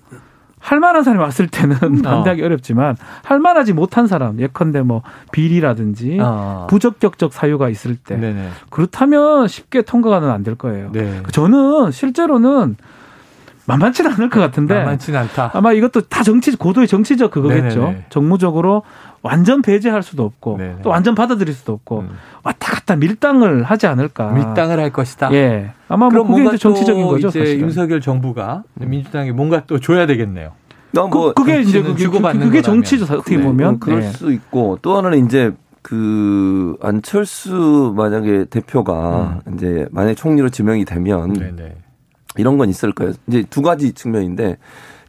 할 0.64 0.80
만한 0.80 1.04
사람이 1.04 1.22
왔을 1.22 1.48
때는 1.48 1.78
반대하기 2.02 2.42
어렵지만 2.42 2.96
할 3.24 3.40
만하지 3.40 3.74
못한 3.74 4.08
사람 4.08 4.40
예컨대 4.40 4.82
뭐 4.82 5.04
비리라든지 5.34 6.18
아. 6.22 6.68
부적격적 6.70 7.34
사유가 7.34 7.68
있을 7.68 7.98
때 7.98 8.16
네네. 8.16 8.48
그렇다면 8.70 9.50
쉽게 9.50 9.82
통과가 9.82 10.34
안될 10.34 10.56
거예요. 10.56 10.90
네. 10.94 11.22
저는 11.32 11.92
실제로는 11.92 12.78
만만치는 13.66 14.12
않을 14.14 14.30
것 14.30 14.40
같은데 14.40 14.76
만만치는 14.76 15.20
않다. 15.20 15.52
아마 15.54 15.74
이것도 15.74 16.02
다 16.02 16.24
정치 16.24 16.56
고도의 16.56 16.88
정치적 16.88 17.32
그거겠죠. 17.32 17.82
네네네. 17.82 18.06
정무적으로 18.10 18.84
완전 19.24 19.62
배제할 19.62 20.04
수도 20.04 20.24
없고 20.26 20.58
네네. 20.58 20.76
또 20.84 20.90
완전 20.90 21.16
받아들일 21.16 21.54
수도 21.54 21.72
없고 21.74 22.02
음. 22.02 22.10
왔다 22.44 22.74
갔다 22.74 22.96
밀당을 22.98 23.64
하지 23.64 23.88
않을까. 23.88 24.32
밀당을 24.32 24.80
할 24.80 24.92
것이다. 24.92 25.34
예. 25.34 25.72
아마 25.88 26.06
뭐 26.06 26.10
그럼 26.10 26.28
그게 26.28 26.32
뭔가 26.34 26.50
이제 26.52 26.58
정치적인 26.62 27.04
또 27.04 27.10
거죠. 27.10 27.28
이제 27.30 27.40
사실은. 27.40 27.62
윤석열 27.62 28.02
정부가 28.02 28.64
민주당이 28.76 29.32
뭔가 29.32 29.64
또 29.66 29.80
줘야 29.80 30.06
되겠네요. 30.06 30.52
나 30.92 31.08
뭐, 31.08 31.34
그, 31.34 31.46
게 31.46 31.62
이제 31.62 31.82
그게, 31.82 32.06
그게. 32.08 32.62
정치죠. 32.62 33.06
어떻게 33.06 33.38
네, 33.38 33.44
보면. 33.44 33.76
어, 33.76 33.78
그럴 33.80 34.04
예. 34.04 34.10
수 34.10 34.32
있고 34.32 34.78
또 34.82 34.98
하나는 34.98 35.26
이제 35.26 35.52
그 35.82 36.76
안철수 36.82 37.94
만약에 37.96 38.46
대표가 38.46 39.40
이제 39.56 39.88
만약 39.92 40.16
총리로 40.16 40.50
지명이 40.50 40.84
되면 40.84 41.30
음. 41.30 41.34
네네. 41.34 41.76
이런 42.36 42.58
건 42.58 42.70
있을 42.70 42.92
거예요. 42.92 43.14
이제 43.28 43.44
두 43.50 43.62
가지 43.62 43.94
측면인데 43.94 44.58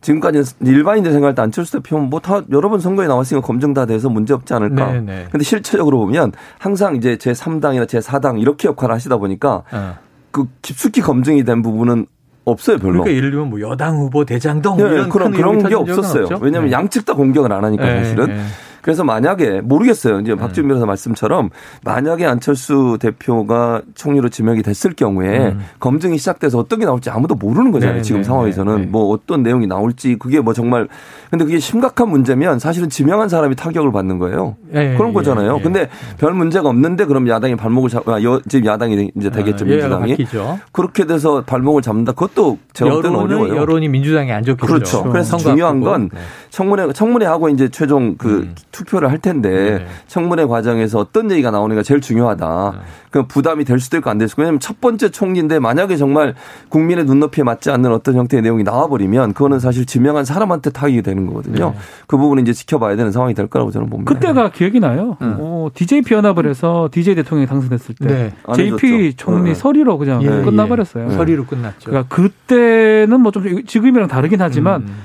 지금까지는 0.04 0.44
일반인들 0.60 1.12
생각할 1.12 1.34
때 1.34 1.42
안철수 1.42 1.72
대표는 1.80 2.10
뭐 2.10 2.20
다 2.20 2.42
여러 2.52 2.68
번 2.68 2.78
선거에 2.80 3.06
나왔으니까 3.06 3.44
검증 3.46 3.74
다 3.74 3.86
돼서 3.86 4.08
문제 4.08 4.32
없지 4.34 4.52
않을까. 4.54 4.92
네네. 4.92 5.26
근데 5.30 5.44
실체적으로 5.44 5.98
보면 5.98 6.32
항상 6.58 6.94
이제 6.96 7.16
제 7.16 7.32
3당이나 7.32 7.88
제 7.88 7.98
4당 7.98 8.40
이렇게 8.40 8.68
역할을 8.68 8.94
하시다 8.94 9.16
보니까 9.16 9.62
어. 9.72 9.96
그 10.30 10.46
깊숙이 10.62 11.00
검증이 11.00 11.44
된 11.44 11.62
부분은 11.62 12.06
없어요, 12.44 12.76
별로. 12.78 13.02
그러니까 13.02 13.16
예를 13.16 13.30
들면 13.30 13.48
뭐 13.50 13.60
여당 13.60 13.96
후보 13.96 14.24
대장동 14.24 14.76
네, 14.76 14.82
이런 14.84 15.08
그런 15.08 15.30
큰 15.32 15.40
그런 15.40 15.58
게 15.68 15.74
없었어요. 15.74 16.24
없죠? 16.24 16.38
왜냐하면 16.42 16.70
네. 16.70 16.76
양측 16.76 17.06
다 17.06 17.14
공격을 17.14 17.50
안 17.52 17.64
하니까 17.64 17.84
네, 17.84 18.04
사실은. 18.04 18.26
네. 18.26 18.42
그래서 18.84 19.02
만약에 19.02 19.62
모르겠어요. 19.62 20.20
이제 20.20 20.34
박지원 20.34 20.68
변호사 20.68 20.84
말씀처럼 20.84 21.48
만약에 21.84 22.26
안철수 22.26 22.98
대표가 23.00 23.80
총리로 23.94 24.28
지명이 24.28 24.62
됐을 24.62 24.92
경우에 24.92 25.52
음. 25.52 25.60
검증이 25.80 26.18
시작돼서 26.18 26.58
어떤 26.58 26.80
게 26.80 26.84
나올지 26.84 27.08
아무도 27.08 27.34
모르는 27.34 27.72
거잖아요. 27.72 27.96
네, 27.96 28.02
지금 28.02 28.20
네, 28.20 28.24
상황에서는 28.24 28.76
네, 28.76 28.80
네. 28.82 28.86
뭐 28.86 29.08
어떤 29.08 29.42
내용이 29.42 29.66
나올지 29.66 30.16
그게 30.18 30.40
뭐 30.40 30.52
정말 30.52 30.86
근데 31.30 31.46
그게 31.46 31.58
심각한 31.60 32.10
문제면 32.10 32.58
사실은 32.58 32.90
지명한 32.90 33.30
사람이 33.30 33.56
타격을 33.56 33.90
받는 33.90 34.18
거예요. 34.18 34.56
예, 34.74 34.94
그런 34.98 35.08
예, 35.08 35.14
거잖아요. 35.14 35.56
예. 35.58 35.62
근데 35.62 35.88
별 36.18 36.34
문제가 36.34 36.68
없는데 36.68 37.06
그럼 37.06 37.26
야당이 37.26 37.56
발목을 37.56 37.88
잡, 37.88 38.06
아, 38.06 38.22
여, 38.22 38.38
지금 38.50 38.66
야당이 38.66 39.12
이제 39.16 39.30
되겠죠 39.30 39.64
어, 39.64 39.68
예가 39.68 39.88
민주당이 39.88 40.10
바뀌죠. 40.10 40.58
그렇게 40.72 41.06
돼서 41.06 41.42
발목을 41.42 41.80
잡는다. 41.80 42.12
그것도 42.12 42.58
제가 42.74 42.90
볼 42.90 43.02
때는 43.02 43.18
어려워요. 43.18 43.56
여론이 43.56 43.88
민주당이 43.88 44.30
안 44.30 44.44
좋겠죠. 44.44 44.66
그렇죠. 44.66 45.02
그래서 45.04 45.38
선거 45.38 45.52
중요한. 45.52 45.80
건 45.80 46.10
네. 46.12 46.20
청문회 46.50 46.92
청문회 46.92 47.26
하고 47.26 47.48
이제 47.48 47.68
최종 47.68 48.16
그 48.16 48.40
음. 48.40 48.54
투표를 48.74 49.08
할 49.10 49.18
텐데 49.18 49.78
네. 49.78 49.86
청문회 50.08 50.46
과정에서 50.46 50.98
어떤 50.98 51.30
얘기가 51.30 51.52
나오는가 51.52 51.82
제일 51.84 52.00
중요하다. 52.00 52.72
네. 52.74 52.80
그 53.10 53.26
부담이 53.28 53.64
될 53.64 53.78
수도 53.78 53.96
있고 53.98 54.10
안 54.10 54.18
될 54.18 54.28
수도 54.28 54.34
있고 54.34 54.42
왜냐하면 54.42 54.58
첫 54.58 54.80
번째 54.80 55.10
총리인데 55.10 55.60
만약에 55.60 55.96
정말 55.96 56.34
국민의 56.68 57.04
눈높이에 57.04 57.44
맞지 57.44 57.70
않는 57.70 57.92
어떤 57.92 58.16
형태의 58.16 58.42
내용이 58.42 58.64
나와버리면 58.64 59.34
그거는 59.34 59.60
사실 59.60 59.86
지명한 59.86 60.24
사람한테 60.24 60.70
타격이 60.70 61.02
되는 61.02 61.26
거거든요. 61.26 61.70
네. 61.70 61.78
그 62.08 62.16
부분은 62.16 62.42
이제 62.42 62.52
지켜봐야 62.52 62.96
되는 62.96 63.12
상황이 63.12 63.34
될 63.34 63.46
거라고 63.46 63.70
저는 63.70 63.88
봅니다. 63.88 64.12
그때가 64.12 64.50
기억이 64.50 64.80
나요. 64.80 65.16
음. 65.22 65.36
어, 65.38 65.68
DJP 65.72 66.12
연합을 66.14 66.48
해서 66.48 66.88
DJ 66.90 67.14
대통령이 67.14 67.46
당선됐을 67.46 67.94
때 67.94 68.06
네. 68.06 68.32
안 68.46 68.54
JP 68.56 68.86
해줬죠. 68.86 69.16
총리 69.16 69.50
네. 69.50 69.54
서리로 69.54 69.98
그냥 69.98 70.22
예, 70.22 70.28
끝나버렸어요. 70.42 71.06
예. 71.10 71.14
서리로 71.14 71.44
끝났죠. 71.46 71.90
그러니까 71.90 72.14
그때는 72.14 73.20
뭐 73.20 73.30
좀 73.30 73.64
지금이랑 73.66 74.08
다르긴 74.08 74.40
하지만 74.40 74.82
음. 74.82 74.96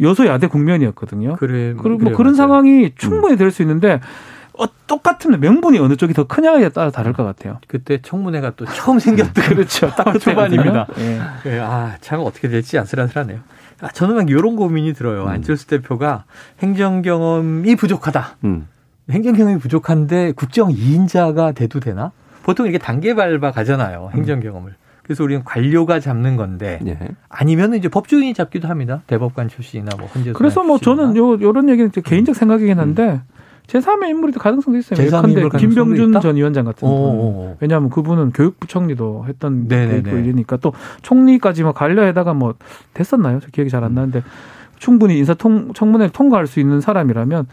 여소야대 0.00 0.46
국면이었거든요. 0.48 1.36
그래, 1.36 1.74
그리고 1.78 1.98
뭐 1.98 2.12
그런 2.12 2.32
맞아요. 2.32 2.36
상황이 2.36 2.92
충분히 2.96 3.36
될 3.36 3.50
수 3.50 3.62
있는데 3.62 4.00
어, 4.58 4.64
똑같으면 4.86 5.40
명분이 5.40 5.78
어느 5.78 5.96
쪽이 5.96 6.12
더 6.14 6.24
크냐에 6.26 6.68
따라 6.70 6.90
다를 6.90 7.12
것 7.12 7.24
같아요. 7.24 7.58
그때 7.68 8.00
청문회가 8.02 8.52
또 8.56 8.64
처음 8.66 8.98
생겼던 8.98 9.44
그렇죠. 9.54 9.88
딱 9.94 10.18
초반입니다. 10.18 10.86
예. 10.98 11.20
예, 11.46 11.58
아, 11.60 11.96
참 12.00 12.20
어떻게 12.20 12.48
될지 12.48 12.78
아슬아슬하네요. 12.78 13.38
아, 13.80 13.88
저는 13.88 14.16
막 14.16 14.28
이런 14.28 14.56
고민이 14.56 14.92
들어요. 14.94 15.22
음. 15.22 15.28
안철수 15.28 15.68
대표가 15.68 16.24
행정 16.60 17.02
경험이 17.02 17.76
부족하다. 17.76 18.36
음. 18.44 18.66
행정 19.10 19.34
경험이 19.34 19.58
부족한데 19.60 20.32
국정 20.32 20.70
2인자가 20.70 21.54
돼도 21.54 21.78
되나? 21.80 22.10
보통 22.42 22.66
이렇게 22.66 22.78
단계 22.78 23.14
밟아 23.14 23.52
가잖아요. 23.52 24.10
행정 24.14 24.40
경험을. 24.40 24.74
그래서 25.08 25.24
우리는 25.24 25.42
관료가 25.42 26.00
잡는 26.00 26.36
건데 26.36 26.78
예. 26.86 26.98
아니면 27.30 27.72
이제 27.72 27.88
법조인이 27.88 28.34
잡기도 28.34 28.68
합니다. 28.68 29.00
대법관 29.06 29.48
출신이나 29.48 29.96
뭐 29.98 30.06
헌재 30.06 30.34
그래서 30.34 30.62
뭐 30.62 30.78
저는 30.78 31.16
요 31.16 31.40
요런 31.40 31.70
얘기는 31.70 31.88
이제 31.88 32.02
개인적 32.02 32.36
생각이긴 32.36 32.78
한데 32.78 33.22
제3의 33.68 34.10
인물이 34.10 34.32
가능성도 34.34 34.78
있어요. 34.78 34.98
제3의 35.00 35.06
예컨대 35.06 35.30
인물 35.32 35.48
가능성도 35.48 35.58
김병준 35.84 36.10
있다? 36.10 36.20
전 36.20 36.36
위원장 36.36 36.66
같은 36.66 36.86
오, 36.86 36.90
분. 36.90 36.98
오, 37.00 37.22
오. 37.22 37.56
왜냐하면 37.60 37.88
그분은 37.88 38.32
교육부총리도 38.32 39.24
했던 39.28 39.66
게 39.66 39.76
네네네. 39.76 39.98
있고 40.00 40.10
이러니까 40.18 40.58
또 40.58 40.74
총리까지 41.00 41.62
뭐 41.62 41.72
관료에다가 41.72 42.34
뭐 42.34 42.52
됐었나요? 42.92 43.40
저 43.40 43.48
기억이 43.48 43.70
잘 43.70 43.82
안 43.84 43.94
나는데 43.94 44.22
충분히 44.78 45.16
인사 45.16 45.32
통 45.32 45.72
청문회를 45.72 46.10
통과할 46.12 46.46
수 46.46 46.60
있는 46.60 46.82
사람이라면 46.82 47.46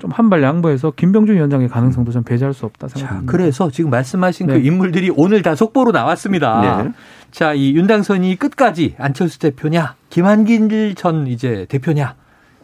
좀 0.00 0.10
한 0.10 0.28
발 0.30 0.42
양보해서 0.42 0.90
김병준 0.90 1.36
위원장의 1.36 1.68
가능성도 1.68 2.10
좀 2.12 2.24
배제할 2.24 2.52
수 2.54 2.66
없다 2.66 2.88
자, 2.88 2.98
생각합니다. 2.98 3.30
그래서 3.30 3.70
지금 3.70 3.90
말씀하신 3.90 4.46
네. 4.48 4.54
그 4.54 4.66
인물들이 4.66 5.10
오늘 5.14 5.42
다 5.42 5.54
속보로 5.54 5.92
나왔습니다. 5.92 6.82
네. 6.82 6.92
자, 7.30 7.52
이 7.54 7.74
윤당선이 7.74 8.36
끝까지 8.36 8.96
안철수 8.98 9.38
대표냐, 9.38 9.94
김한길 10.10 10.94
전 10.96 11.26
이제 11.28 11.66
대표냐, 11.68 12.16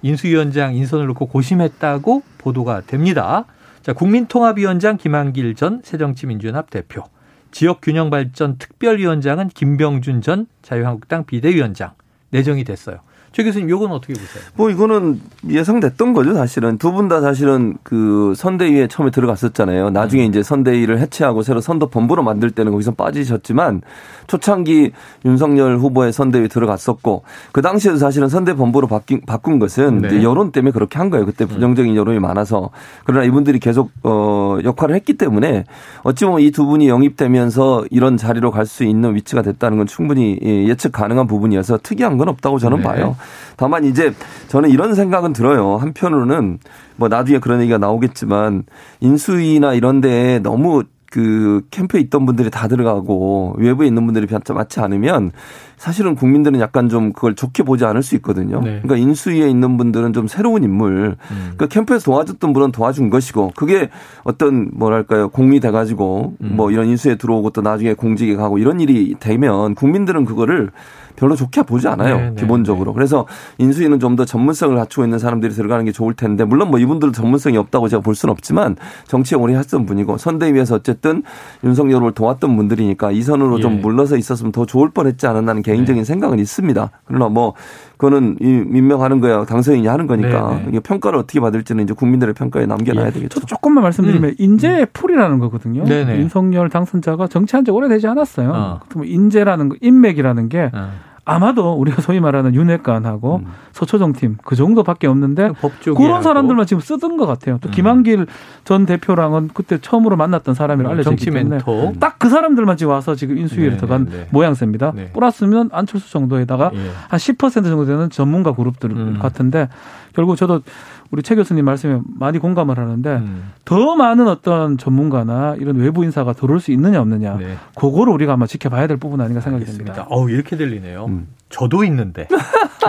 인수위원장 0.02 0.74
인선을 0.74 1.06
놓고 1.06 1.26
고심했다고 1.26 2.22
보도가 2.38 2.82
됩니다. 2.82 3.44
자, 3.82 3.92
국민통합위원장 3.92 4.96
김한길 4.96 5.54
전 5.54 5.80
새정치민주연합 5.84 6.70
대표, 6.70 7.04
지역균형발전 7.52 8.58
특별위원장은 8.58 9.48
김병준 9.48 10.20
전 10.22 10.46
자유한국당 10.62 11.24
비대위원장 11.24 11.92
내정이 12.30 12.64
됐어요. 12.64 12.98
최 13.36 13.44
교수님, 13.44 13.68
요건 13.68 13.92
어떻게 13.92 14.14
보세요? 14.14 14.42
뭐 14.54 14.70
이거는 14.70 15.20
예상됐던 15.46 16.14
거죠, 16.14 16.32
사실은. 16.32 16.78
두 16.78 16.90
분 16.92 17.08
다 17.10 17.20
사실은 17.20 17.76
그 17.82 18.32
선대위에 18.34 18.86
처음에 18.88 19.10
들어갔었잖아요. 19.10 19.90
나중에 19.90 20.24
음. 20.24 20.30
이제 20.30 20.42
선대위를 20.42 20.98
해체하고 21.00 21.42
새로 21.42 21.60
선도 21.60 21.88
본부로 21.88 22.22
만들 22.22 22.50
때는 22.50 22.72
거기서 22.72 22.92
빠지셨지만 22.92 23.82
초창기 24.26 24.92
윤석열 25.26 25.76
후보의 25.76 26.14
선대위 26.14 26.48
들어갔었고 26.48 27.24
그 27.52 27.60
당시에도 27.60 27.98
사실은 27.98 28.28
선대 28.30 28.54
본부로 28.54 28.86
바뀐, 28.86 29.20
바꾼 29.26 29.58
것은 29.58 30.00
네. 30.00 30.08
음. 30.08 30.22
여론 30.22 30.50
때문에 30.50 30.72
그렇게 30.72 30.96
한 30.98 31.10
거예요. 31.10 31.26
그때 31.26 31.44
부정적인 31.44 31.94
여론이 31.94 32.18
많아서. 32.20 32.70
그러나 33.04 33.24
이분들이 33.26 33.58
계속 33.58 33.90
어 34.02 34.56
역할을 34.64 34.94
했기 34.94 35.12
때문에 35.18 35.64
어찌 36.04 36.24
보면 36.24 36.40
이 36.40 36.50
두 36.50 36.64
분이 36.64 36.88
영입되면서 36.88 37.84
이런 37.90 38.16
자리로 38.16 38.50
갈 38.50 38.64
수 38.66 38.82
있는 38.84 39.14
위치가 39.14 39.42
됐다는 39.42 39.76
건 39.76 39.86
충분히 39.86 40.38
예, 40.42 40.64
예측 40.68 40.90
가능한 40.92 41.26
부분이어서 41.26 41.78
특이한 41.82 42.16
건 42.16 42.28
없다고 42.30 42.58
저는 42.58 42.78
네. 42.78 42.82
봐요. 42.84 43.16
다만 43.56 43.84
이제 43.84 44.12
저는 44.48 44.70
이런 44.70 44.94
생각은 44.94 45.32
들어요. 45.32 45.76
한편으로는 45.76 46.58
뭐 46.96 47.08
나중에 47.08 47.38
그런 47.38 47.60
얘기가 47.60 47.78
나오겠지만 47.78 48.64
인수위나 49.00 49.74
이런 49.74 50.00
데에 50.00 50.38
너무 50.38 50.84
그 51.10 51.62
캠프에 51.70 52.00
있던 52.00 52.26
분들이 52.26 52.50
다 52.50 52.68
들어가고 52.68 53.54
외부에 53.58 53.86
있는 53.86 54.04
분들이 54.04 54.26
맞지 54.30 54.80
않으면 54.80 55.30
사실은 55.76 56.14
국민들은 56.14 56.60
약간 56.60 56.88
좀 56.88 57.12
그걸 57.12 57.34
좋게 57.34 57.62
보지 57.62 57.84
않을 57.84 58.02
수 58.02 58.16
있거든요. 58.16 58.60
네. 58.60 58.80
그러니까 58.82 58.96
인수위에 58.96 59.48
있는 59.48 59.76
분들은 59.76 60.12
좀 60.12 60.26
새로운 60.26 60.64
인물, 60.64 61.16
음. 61.30 61.52
그 61.56 61.68
캠프에서 61.68 62.04
도와줬던 62.04 62.52
분은 62.52 62.72
도와준 62.72 63.10
것이고 63.10 63.52
그게 63.56 63.88
어떤 64.24 64.70
뭐랄까요 64.74 65.28
공이 65.28 65.60
돼가지고 65.60 66.34
음. 66.40 66.52
뭐 66.56 66.70
이런 66.70 66.86
인수에 66.86 67.16
들어오고 67.16 67.50
또 67.50 67.60
나중에 67.62 67.94
공직에 67.94 68.36
가고 68.36 68.58
이런 68.58 68.80
일이 68.80 69.14
되면 69.18 69.74
국민들은 69.74 70.24
그거를 70.24 70.70
별로 71.16 71.36
좋게 71.36 71.62
보지 71.62 71.88
않아요. 71.88 72.16
네, 72.16 72.30
네, 72.30 72.34
기본적으로. 72.40 72.92
그래서 72.92 73.26
인수위는 73.58 74.00
좀 74.00 74.16
더 74.16 74.24
전문성을 74.24 74.74
갖추고 74.74 75.04
있는 75.04 75.18
사람들이 75.18 75.52
들어가는 75.52 75.84
게 75.84 75.92
좋을 75.92 76.14
텐데 76.14 76.44
물론 76.44 76.70
뭐 76.70 76.80
이분들도 76.80 77.12
전문성이 77.12 77.58
없다고 77.58 77.88
제가 77.88 78.02
볼 78.02 78.14
수는 78.14 78.32
없지만 78.32 78.76
정치에 79.06 79.36
오래 79.36 79.54
했던 79.54 79.84
분이고 79.84 80.16
선대위에서 80.16 80.76
어쨌든 80.76 81.22
윤석열을 81.62 82.12
도왔던 82.12 82.56
분들이니까 82.56 83.12
이 83.12 83.22
선으로 83.22 83.58
예. 83.58 83.62
좀 83.62 83.80
물러서 83.82 84.16
있었으면 84.16 84.52
더 84.52 84.64
좋을 84.64 84.90
뻔했지 84.90 85.26
않았나는 85.26 85.62
개인적인 85.62 86.00
네. 86.02 86.04
생각은 86.04 86.38
있습니다. 86.38 86.90
그러나 87.04 87.28
뭐 87.28 87.54
그거는 87.96 88.36
이 88.40 88.46
임명하는 88.46 89.20
거야 89.20 89.44
당선인이 89.44 89.86
하는 89.86 90.06
거니까 90.06 90.50
네, 90.50 90.56
네. 90.56 90.66
이게 90.68 90.80
평가를 90.80 91.18
어떻게 91.18 91.40
받을지는 91.40 91.84
이제 91.84 91.94
국민들의 91.94 92.34
평가에 92.34 92.66
남겨놔야 92.66 93.06
예. 93.06 93.10
되겠죠. 93.10 93.28
저도 93.40 93.46
조금만 93.46 93.82
말씀드리면 93.84 94.34
인재의 94.38 94.88
풀이라는 94.92 95.38
거거든요. 95.38 95.82
음. 95.82 95.86
네네. 95.86 96.18
윤석열 96.18 96.68
당선자가 96.68 97.28
정치한 97.28 97.64
지 97.64 97.70
오래되지 97.70 98.06
않았어요. 98.06 98.52
어. 98.54 98.80
인재라는 99.02 99.70
거, 99.70 99.76
인맥이라는 99.80 100.48
게 100.48 100.70
어. 100.74 100.90
아마도 101.26 101.72
우리가 101.74 102.00
소위 102.00 102.20
말하는 102.20 102.54
윤핵관하고 102.54 103.42
음. 103.44 103.52
서초정팀 103.72 104.38
그 104.44 104.56
정도밖에 104.56 105.06
없는데 105.06 105.50
법조계 105.60 106.02
그런 106.02 106.22
사람들만 106.22 106.66
지금 106.66 106.80
쓰던 106.80 107.16
것 107.18 107.26
같아요. 107.26 107.58
또 107.60 107.68
음. 107.68 107.70
김한길 107.72 108.26
전 108.64 108.86
대표랑은 108.86 109.50
그때 109.52 109.78
처음으로 109.78 110.16
만났던 110.16 110.54
사람이라 110.54 110.92
있기 110.92 111.02
정치 111.04 111.30
때문에. 111.30 111.58
딱 112.00 112.16
그 112.18 112.30
사람들만 112.30 112.76
지금 112.76 112.92
와서 112.92 113.14
지금 113.14 113.38
인수위를 113.38 113.72
네, 113.72 113.76
들어간 113.76 114.04
네, 114.06 114.16
네. 114.16 114.28
모양새입니다. 114.30 114.92
네. 114.94 115.12
플러스면 115.12 115.70
안철수 115.72 116.10
정도에다가 116.10 116.70
예. 116.74 116.90
한10% 117.10 117.52
정도 117.64 117.84
되는 117.84 118.10
전문가 118.10 118.52
그룹들 118.52 118.90
음. 118.90 119.18
같은데 119.20 119.68
결국 120.14 120.36
저도 120.36 120.62
우리 121.10 121.22
최 121.22 121.34
교수님 121.34 121.64
말씀에 121.64 122.00
많이 122.18 122.38
공감을 122.38 122.78
하는데 122.78 123.10
음. 123.16 123.52
더 123.64 123.94
많은 123.96 124.28
어떤 124.28 124.76
전문가나 124.78 125.54
이런 125.58 125.76
외부 125.76 126.04
인사가 126.04 126.32
들어올 126.32 126.60
수 126.60 126.72
있느냐 126.72 127.00
없느냐 127.00 127.36
네. 127.36 127.56
그거를 127.76 128.12
우리가 128.12 128.34
아마 128.34 128.46
지켜봐야 128.46 128.86
될 128.86 128.96
부분 128.96 129.20
아닌가 129.20 129.40
생각이. 129.40 129.64
듭니다. 129.64 130.06
어우, 130.08 130.30
이렇게 130.30 130.56
들리네요. 130.56 131.06
음. 131.06 131.28
저도 131.58 131.84
있는데. 131.84 132.28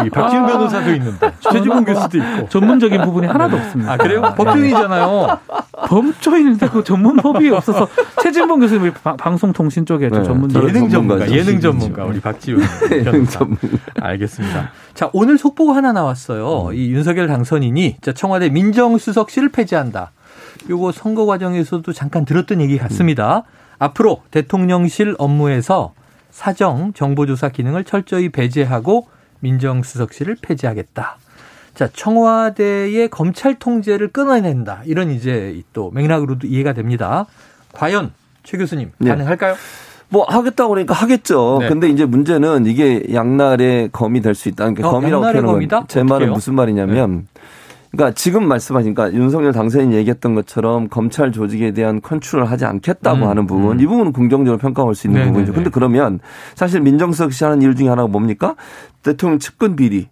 이 0.06 0.10
박지훈 0.10 0.44
아. 0.44 0.48
변호사도 0.48 0.92
있는데. 0.96 1.34
최지봉 1.40 1.86
교수도 1.86 2.18
있고. 2.18 2.50
전문적인 2.50 3.02
부분이 3.04 3.28
하나도 3.28 3.56
없습니다. 3.58 3.94
아, 3.94 3.98
그래요? 3.98 4.22
법조인이잖아요. 4.38 5.40
법조인인데 5.88 6.70
그 6.70 6.84
전문 6.84 7.16
법이 7.18 7.50
없어서 7.52 7.88
최진봉 8.22 8.60
교수님 8.60 8.94
방- 9.04 9.16
방송통신 9.18 9.86
쪽에 9.86 10.10
좀 10.10 10.20
네, 10.20 10.24
전문적 10.26 10.62
저는 10.62 10.76
예능 10.76 10.90
전문가. 10.90 11.32
예능 11.32 11.60
전문가, 11.60 12.04
우리 12.06 12.20
박지훈 12.20 12.62
변호사. 13.04 13.46
알겠습니다. 14.02 14.72
자, 14.94 15.10
오늘 15.14 15.38
속보가 15.38 15.76
하나 15.76 15.94
나왔어요. 15.94 16.74
이 16.74 16.92
윤석열 16.92 17.28
당선인이 17.28 17.98
자, 18.02 18.12
청와대 18.14 18.50
민정수석실을 18.50 19.50
폐지한다. 19.50 20.12
요거 20.70 20.92
선거 20.92 21.26
과정에서도 21.26 21.92
잠깐 21.94 22.26
들었던 22.26 22.60
얘기 22.62 22.78
같습니다. 22.78 23.44
앞으로 23.80 24.22
대통령실 24.32 25.16
업무에서 25.20 25.94
사정, 26.38 26.94
정보조사 26.94 27.50
기능을 27.50 27.84
철저히 27.84 28.30
배제하고 28.30 29.08
민정수석실을 29.40 30.38
폐지하겠다. 30.40 31.18
자, 31.74 31.90
청와대의 31.92 33.10
검찰 33.10 33.56
통제를 33.58 34.10
끊어낸다. 34.10 34.84
이런 34.86 35.10
이제 35.10 35.64
또 35.74 35.90
맥락으로도 35.90 36.46
이해가 36.46 36.74
됩니다. 36.74 37.26
과연 37.74 38.12
최 38.44 38.56
교수님 38.60 38.92
네. 39.00 39.10
가능할까요? 39.10 39.56
뭐 40.10 40.26
하겠다고 40.30 40.70
그러니까 40.70 40.94
하겠죠. 40.94 41.58
네. 41.62 41.70
근데 41.70 41.90
이제 41.90 42.06
문제는 42.06 42.68
이게 42.68 43.04
양날의 43.12 43.90
검이 43.92 44.22
될 44.22 44.36
수 44.36 44.48
있다. 44.48 44.66
그러니까 44.66 44.90
어, 44.90 44.92
검이라고 44.92 45.22
표현하는 45.24 45.48
검이다? 45.52 45.80
건제 45.80 46.04
말은? 46.04 46.34
무슨 46.34 46.54
말이냐면 46.54 47.26
그러니까 47.92 48.14
지금 48.16 48.48
말씀하시니까 48.48 49.14
윤석열 49.14 49.54
당선인이 49.54 49.96
얘기했던 49.96 50.36
것처럼 50.36 50.90
검찰 50.90 51.32
조직에 51.32 51.72
대한 51.72 52.02
컨트롤을 52.02 52.50
하지 52.50 52.66
않겠다고 52.66 53.26
음, 53.26 53.30
하는 53.30 53.48
부분 53.48 53.78
음. 53.78 53.80
이 53.80 53.86
부분은 53.86 54.14
긍정적으로 54.14 54.58
평가할 54.58 54.94
수 54.96 55.08
있는 55.08 55.20
네네네. 55.20 55.32
부분이죠. 55.32 55.54
근데 55.54 55.70
그러면 55.70 56.20
사실 56.56 56.82
민정수석실 56.82 57.46
하는 57.46 57.62
일 57.62 57.76
중에 57.76 57.88
하나가 57.88 58.08
뭡니까? 58.08 58.56
대통령 59.04 59.40
측근 59.40 59.76
비리 59.76 60.10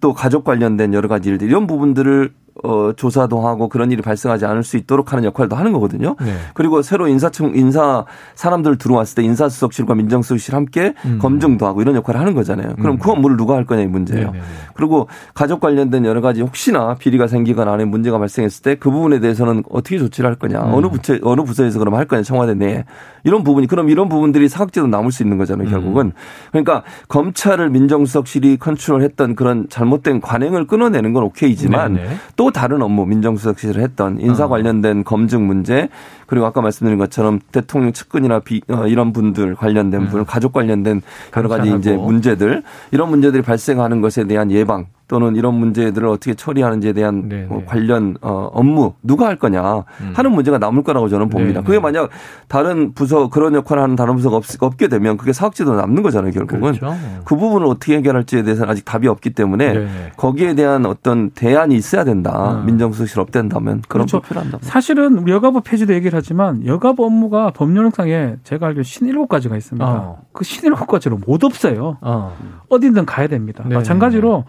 또 0.00 0.14
가족 0.14 0.44
관련된 0.44 0.94
여러 0.94 1.08
가지 1.08 1.30
일들 1.30 1.48
이런 1.48 1.66
부분들을 1.66 2.32
어, 2.64 2.92
조사도 2.96 3.46
하고 3.46 3.68
그런 3.68 3.90
일이 3.90 4.00
발생하지 4.02 4.46
않을 4.46 4.62
수 4.62 4.76
있도록 4.76 5.12
하는 5.12 5.24
역할도 5.24 5.56
하는 5.56 5.72
거거든요. 5.72 6.16
네. 6.20 6.32
그리고 6.54 6.82
새로 6.82 7.08
인사청 7.08 7.52
인사 7.54 8.04
사람들 8.34 8.78
들어왔을 8.78 9.16
때 9.16 9.22
인사수석실과 9.22 9.94
민정수석실 9.94 10.54
함께 10.54 10.94
음. 11.04 11.18
검증도 11.20 11.66
하고 11.66 11.82
이런 11.82 11.96
역할을 11.96 12.18
하는 12.20 12.34
거잖아요. 12.34 12.76
그럼 12.76 12.96
음. 12.96 12.98
그 12.98 13.10
업무를 13.10 13.36
누가 13.36 13.56
할 13.56 13.66
거냐 13.66 13.82
이 13.82 13.86
문제예요. 13.86 14.26
네네네. 14.26 14.44
그리고 14.74 15.08
가족 15.34 15.60
관련된 15.60 16.04
여러 16.04 16.20
가지 16.20 16.40
혹시나 16.40 16.94
비리가 16.94 17.26
생기거나 17.26 17.72
안에 17.72 17.84
문제가 17.84 18.18
발생했을 18.18 18.62
때 18.62 18.76
그 18.86 18.90
부분에 18.90 19.18
대해서는 19.20 19.64
어떻게 19.70 19.98
조치를 19.98 20.28
할 20.28 20.36
거냐. 20.36 20.60
음. 20.60 20.74
어느 20.74 20.88
부처 20.88 21.18
어느 21.22 21.42
부서에서 21.42 21.78
그럼 21.78 21.94
할 21.94 22.04
거냐 22.06 22.22
청와대 22.22 22.54
내에 22.54 22.84
이런 23.24 23.42
부분이 23.42 23.66
그럼 23.66 23.90
이런 23.90 24.08
부분들이 24.08 24.48
사각지대로 24.48 24.86
남을 24.86 25.10
수 25.10 25.22
있는 25.22 25.38
거잖아요. 25.38 25.68
결국은 25.68 26.12
그러니까 26.50 26.84
검찰을 27.08 27.70
민정수석실이 27.70 28.58
컨트롤했던 28.58 29.34
그런 29.34 29.66
잘못된 29.68 30.20
관행을 30.20 30.66
끊어내는 30.66 31.12
건 31.12 31.24
오케이지만 31.24 31.94
네네. 31.94 32.08
또 32.36 32.45
다른 32.50 32.82
업무 32.82 33.06
민정수석실을 33.06 33.82
했던 33.82 34.20
인사 34.20 34.44
어. 34.44 34.48
관련된 34.48 35.04
검증 35.04 35.46
문제 35.46 35.88
그리고 36.26 36.46
아까 36.46 36.60
말씀드린 36.60 36.98
것처럼 36.98 37.40
대통령 37.52 37.92
측근이나 37.92 38.40
비, 38.40 38.60
어, 38.68 38.86
이런 38.86 39.12
분들 39.12 39.54
관련된 39.54 40.08
분, 40.08 40.24
가족 40.24 40.52
관련된 40.52 41.02
여러 41.36 41.48
가지. 41.48 41.72
이제 41.74 41.96
문제들 41.96 42.62
이런 42.90 43.10
문제들이 43.10 43.42
발생하는 43.42 44.00
것에 44.00 44.24
대한 44.24 44.50
예방 44.50 44.86
또는 45.08 45.36
이런 45.36 45.54
문제들을 45.54 46.08
어떻게 46.08 46.34
처리하는지에 46.34 46.92
대한 46.92 47.28
네네. 47.28 47.46
어, 47.48 47.62
관련 47.64 48.16
어, 48.20 48.50
업무 48.52 48.94
누가 49.02 49.26
할 49.26 49.36
거냐 49.36 49.84
하는 50.14 50.32
문제가 50.32 50.58
남을 50.58 50.82
거라고 50.82 51.08
저는 51.08 51.28
봅니다. 51.28 51.60
음. 51.60 51.64
네네. 51.64 51.66
그게 51.66 51.78
만약 51.78 52.10
다른 52.48 52.92
부서 52.92 53.28
그런 53.28 53.54
역할을 53.54 53.82
하는 53.82 53.94
다른 53.94 54.16
부서가 54.16 54.36
없, 54.36 54.44
없게 54.60 54.88
되면 54.88 55.16
그게 55.16 55.32
사각지도 55.32 55.74
남는 55.74 56.02
거잖아요. 56.02 56.32
결국은 56.32 56.72
그렇죠. 56.72 56.96
그 57.24 57.36
부분을 57.36 57.68
어떻게 57.68 57.96
해결할지에 57.96 58.42
대해서는 58.42 58.70
아직 58.70 58.84
답이 58.84 59.06
없기 59.06 59.30
때문에 59.30 59.72
네네. 59.72 60.12
거기에 60.16 60.54
대한 60.54 60.86
어떤 60.86 61.30
대안이 61.30 61.76
있어야 61.76 62.02
된다. 62.02 62.60
음. 62.60 62.66
민정수석실 62.66 63.20
없댄다면 63.20 63.82
그런 63.88 64.06
그렇죠. 64.06 64.20
거 64.20 64.28
필요한다. 64.28 64.58
사실은 64.62 65.18
우리 65.18 65.30
여가부 65.30 65.60
폐지도 65.60 65.94
얘기를 65.94 66.16
하지만 66.16 66.66
여가부 66.66 67.04
업무가 67.04 67.50
법률상에 67.50 68.36
제가 68.42 68.66
알기로 68.66 68.82
57가지가 68.82 69.56
있습니다. 69.56 69.86
어. 69.86 70.22
그 70.32 70.42
57가지를 70.42 71.24
못 71.24 71.44
없어요. 71.44 71.98
어. 72.00 72.36
어디든 72.68 73.06
가야 73.06 73.28
됩니다. 73.28 73.64
마찬가지로 73.68 74.44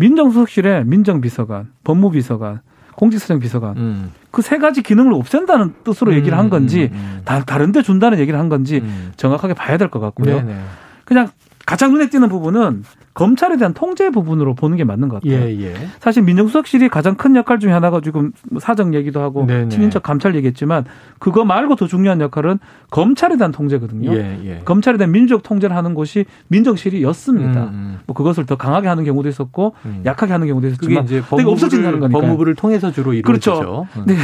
민정수석실에 0.00 0.84
민정비서관, 0.84 1.68
법무비서관, 1.84 2.60
공직수정비서관 2.96 3.76
음. 3.76 4.12
그세 4.30 4.58
가지 4.58 4.82
기능을 4.82 5.12
없앤다는 5.14 5.74
뜻으로 5.84 6.14
얘기를 6.14 6.36
한 6.36 6.48
건지 6.50 6.88
음, 6.92 6.96
음, 6.96 7.20
다, 7.24 7.44
다른데 7.44 7.82
준다는 7.82 8.18
얘기를 8.18 8.38
한 8.38 8.48
건지 8.48 8.80
음. 8.82 9.12
정확하게 9.16 9.54
봐야 9.54 9.76
될 9.76 9.88
것 9.90 10.00
같고요. 10.00 10.36
네네. 10.36 10.58
그냥 11.04 11.28
가장 11.70 11.92
눈에 11.92 12.08
띄는 12.08 12.28
부분은 12.28 12.82
검찰에 13.14 13.56
대한 13.56 13.74
통제 13.74 14.10
부분으로 14.10 14.54
보는 14.56 14.76
게 14.76 14.82
맞는 14.82 15.06
것 15.08 15.22
같아요. 15.22 15.40
예, 15.40 15.56
예. 15.60 15.74
사실 16.00 16.20
민정수석실이 16.24 16.88
가장 16.88 17.14
큰 17.14 17.36
역할 17.36 17.60
중에 17.60 17.70
하나가 17.70 18.00
지금 18.00 18.32
뭐 18.50 18.58
사정 18.58 18.92
얘기도 18.92 19.20
하고 19.20 19.46
네네. 19.46 19.68
친인척 19.68 20.02
감찰 20.02 20.34
얘기했지만 20.34 20.84
그거 21.20 21.44
말고 21.44 21.76
더 21.76 21.86
중요한 21.86 22.20
역할은 22.20 22.58
검찰에 22.90 23.36
대한 23.36 23.52
통제거든요. 23.52 24.12
예, 24.12 24.40
예. 24.44 24.62
검찰에 24.64 24.96
대한 24.96 25.12
민족 25.12 25.44
통제를 25.44 25.76
하는 25.76 25.94
곳이 25.94 26.24
민정실이었습니다. 26.48 27.62
음, 27.62 27.68
음. 27.68 27.98
뭐 28.06 28.16
그것을 28.16 28.46
더 28.46 28.56
강하게 28.56 28.88
하는 28.88 29.04
경우도 29.04 29.28
있었고 29.28 29.74
음. 29.86 30.02
약하게 30.04 30.32
하는 30.32 30.48
경우도 30.48 30.70
그게 30.70 30.72
있었지만 30.72 31.04
이제 31.04 31.22
근데 31.28 31.42
이거 31.42 31.52
없어진다는 31.52 32.00
법무부를, 32.00 32.00
거니까. 32.00 32.20
법무부를 32.20 32.54
통해서 32.56 32.90
주로 32.90 33.12
이루어지죠. 33.14 33.54
그렇죠. 33.54 33.86
음. 33.96 34.04
네, 34.06 34.16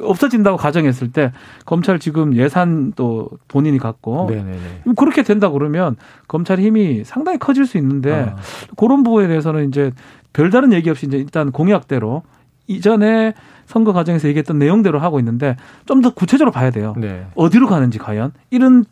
없어진다고 0.00 0.56
가정했을 0.56 1.12
때 1.12 1.32
검찰 1.66 1.98
지금 1.98 2.34
예산 2.34 2.94
또 2.96 3.28
본인이 3.48 3.76
갖고 3.76 4.26
네네네. 4.30 4.58
그렇게 4.96 5.22
된다 5.22 5.50
그러면 5.50 5.96
검찰 6.28 6.58
힘이 6.60 6.93
상당히 7.02 7.38
커질 7.38 7.66
수 7.66 7.78
있는데 7.78 8.12
아. 8.12 8.36
그런 8.76 9.02
부분에 9.02 9.26
대해서는 9.26 9.68
이제 9.68 9.90
별다른 10.32 10.72
얘기 10.72 10.90
없이 10.90 11.06
이제 11.06 11.16
일단 11.16 11.50
공약대로 11.50 12.22
이전에 12.66 13.34
선거 13.66 13.92
과정에서 13.92 14.28
얘기했던 14.28 14.58
내용대로 14.58 14.98
하고 14.98 15.18
있는데 15.18 15.56
좀 15.86 16.00
더 16.02 16.12
구체적으로 16.14 16.52
봐야 16.52 16.70
돼요. 16.70 16.94
네. 16.98 17.26
어디로 17.34 17.66
가는지 17.66 17.98
과연 17.98 18.32
이런 18.50 18.84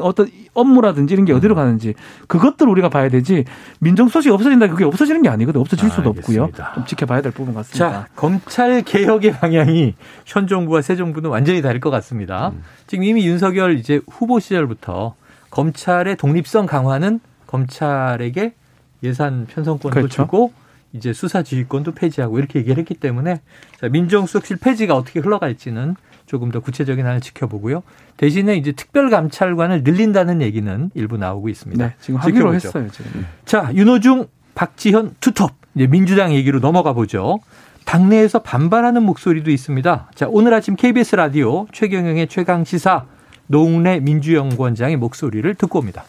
어떤 0.00 0.26
업무라든지 0.54 1.12
이런 1.12 1.26
게 1.26 1.32
어디로 1.34 1.54
가는지 1.54 1.94
그것들 2.26 2.66
우리가 2.68 2.88
봐야 2.88 3.10
되지 3.10 3.44
민정수석이 3.80 4.30
없어진다 4.30 4.68
그게 4.68 4.84
없어지는 4.84 5.20
게 5.22 5.28
아니거든 5.28 5.60
없어질 5.60 5.90
수도 5.90 6.10
알겠습니다. 6.10 6.44
없고요 6.44 6.74
좀 6.74 6.86
지켜봐야 6.86 7.20
될 7.20 7.30
부분 7.32 7.52
같습니다. 7.54 7.90
자, 7.90 8.06
검찰 8.16 8.80
개혁의 8.82 9.32
방향이 9.32 9.94
현 10.24 10.46
정부와 10.46 10.80
새 10.80 10.96
정부는 10.96 11.28
완전히 11.28 11.60
다를 11.60 11.78
것 11.80 11.90
같습니다. 11.90 12.48
음. 12.54 12.62
지금 12.86 13.04
이미 13.04 13.26
윤석열 13.26 13.76
이제 13.78 14.00
후보 14.10 14.40
시절부터 14.40 15.14
검찰의 15.52 16.16
독립성 16.16 16.66
강화는 16.66 17.20
검찰에게 17.46 18.54
예산 19.02 19.46
편성권도 19.46 19.94
그렇죠. 19.94 20.22
주고 20.22 20.52
이제 20.92 21.12
수사 21.12 21.42
지휘권도 21.42 21.92
폐지하고 21.92 22.38
이렇게 22.38 22.58
얘기를 22.58 22.78
했기 22.78 22.94
때문에 22.94 23.40
자, 23.80 23.88
민정수석실 23.88 24.56
폐지가 24.56 24.96
어떻게 24.96 25.20
흘러갈지는 25.20 25.94
조금 26.26 26.50
더 26.50 26.60
구체적인 26.60 27.04
한을 27.04 27.20
지켜보고요. 27.20 27.82
대신에 28.16 28.56
이제 28.56 28.72
특별감찰관을 28.72 29.82
늘린다는 29.82 30.40
얘기는 30.40 30.90
일부 30.94 31.18
나오고 31.18 31.48
있습니다. 31.48 31.86
네, 31.86 31.94
지금 32.00 32.20
지켜보죠. 32.20 32.68
했어요 32.68 32.88
지금. 32.90 33.26
자, 33.44 33.70
윤호중, 33.74 34.26
박지현 34.54 35.16
투톱. 35.20 35.52
이제 35.74 35.86
민주당 35.86 36.32
얘기로 36.32 36.60
넘어가 36.60 36.92
보죠. 36.92 37.40
당내에서 37.84 38.38
반발하는 38.38 39.02
목소리도 39.02 39.50
있습니다. 39.50 40.10
자, 40.14 40.26
오늘 40.30 40.54
아침 40.54 40.76
KBS 40.76 41.16
라디오 41.16 41.66
최경영의 41.72 42.28
최강 42.28 42.64
시사 42.64 43.06
노웅래 43.46 44.00
민주연구원장의 44.00 44.96
목소리를 44.96 45.54
듣고 45.54 45.78
옵니다. 45.80 46.04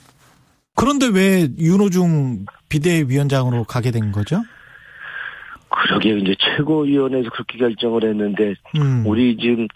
그런데 0.75 1.07
왜 1.07 1.47
윤호중 1.57 2.45
비대위원장으로 2.69 3.63
가게 3.65 3.91
된 3.91 4.11
거죠? 4.11 4.41
그러게 5.69 6.17
이제 6.17 6.35
최고위원회에서 6.39 7.29
그렇게 7.29 7.57
결정을 7.57 8.03
했는데 8.03 8.53
음. 8.75 9.03
우리 9.05 9.37
지금 9.37 9.67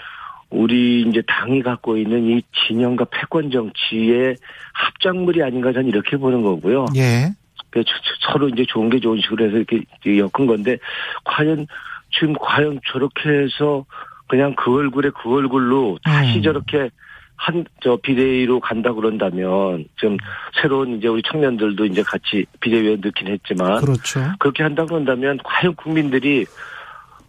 우리 0.50 1.02
이제 1.02 1.22
당이 1.28 1.62
갖고 1.62 1.98
있는 1.98 2.26
이 2.30 2.42
진영과 2.68 3.06
패권 3.06 3.52
정치의 3.52 4.36
합작물이 4.74 5.44
아닌가 5.44 5.74
저는 5.74 5.88
이렇게 5.88 6.18
보는 6.18 6.42
거고요. 6.42 6.86
예. 6.96 7.34
그 7.70 7.84
서로 8.22 8.48
이제 8.50 8.66
좋은 8.68 8.90
게 8.90 9.00
좋은 9.00 9.20
식으로 9.22 9.46
해서 9.46 9.58
이렇게 9.58 9.82
엮은 10.06 10.48
건데 10.48 10.78
과연 11.26 11.68
지금 12.12 12.34
과연 12.40 12.80
저렇게 12.92 13.30
해서 13.30 13.86
그냥 14.28 14.56
그 14.56 14.74
얼굴에 14.74 15.10
그 15.22 15.34
얼굴로 15.34 16.00
다시 16.04 16.38
음. 16.38 16.44
저렇게 16.44 16.90
한 17.38 17.64
저 17.82 17.98
비대위로 18.02 18.60
간다 18.60 18.92
그런다면 18.94 19.86
좀 19.96 20.18
새로운 20.62 20.98
이제 20.98 21.08
우리 21.08 21.22
청년들도 21.22 21.86
이제 21.86 22.02
같이 22.04 22.46
비대위원 22.60 23.00
넣긴 23.02 23.28
했지만 23.28 23.80
그렇죠. 23.80 24.20
그렇게 24.40 24.64
한다 24.64 24.86
그런다면 24.86 25.38
과연 25.44 25.76
국민들이 25.76 26.46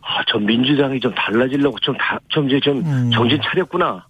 아, 0.01 0.25
저 0.27 0.39
민주당이 0.39 1.01
좀 1.01 1.15
달라지려고 1.15 1.79
좀 1.81 1.95
다, 1.99 2.19
좀 2.29 2.47
이제 2.49 2.59
좀 2.61 2.79
음. 2.79 3.11
정신 3.13 3.39
차렸구나. 3.43 4.07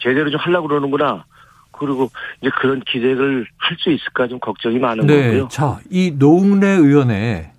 제대로 0.00 0.28
좀 0.30 0.40
하려고 0.40 0.66
그러는구나. 0.68 1.24
그리고 1.70 2.10
이제 2.40 2.50
그런 2.60 2.80
기대를 2.80 3.46
할 3.56 3.76
수 3.78 3.90
있을까 3.90 4.26
좀 4.28 4.40
걱정이 4.40 4.78
많은 4.78 5.06
네. 5.06 5.26
거고요. 5.28 5.48
자, 5.48 5.78
이 5.90 6.12
노웅래 6.18 6.66
의원의 6.68 7.50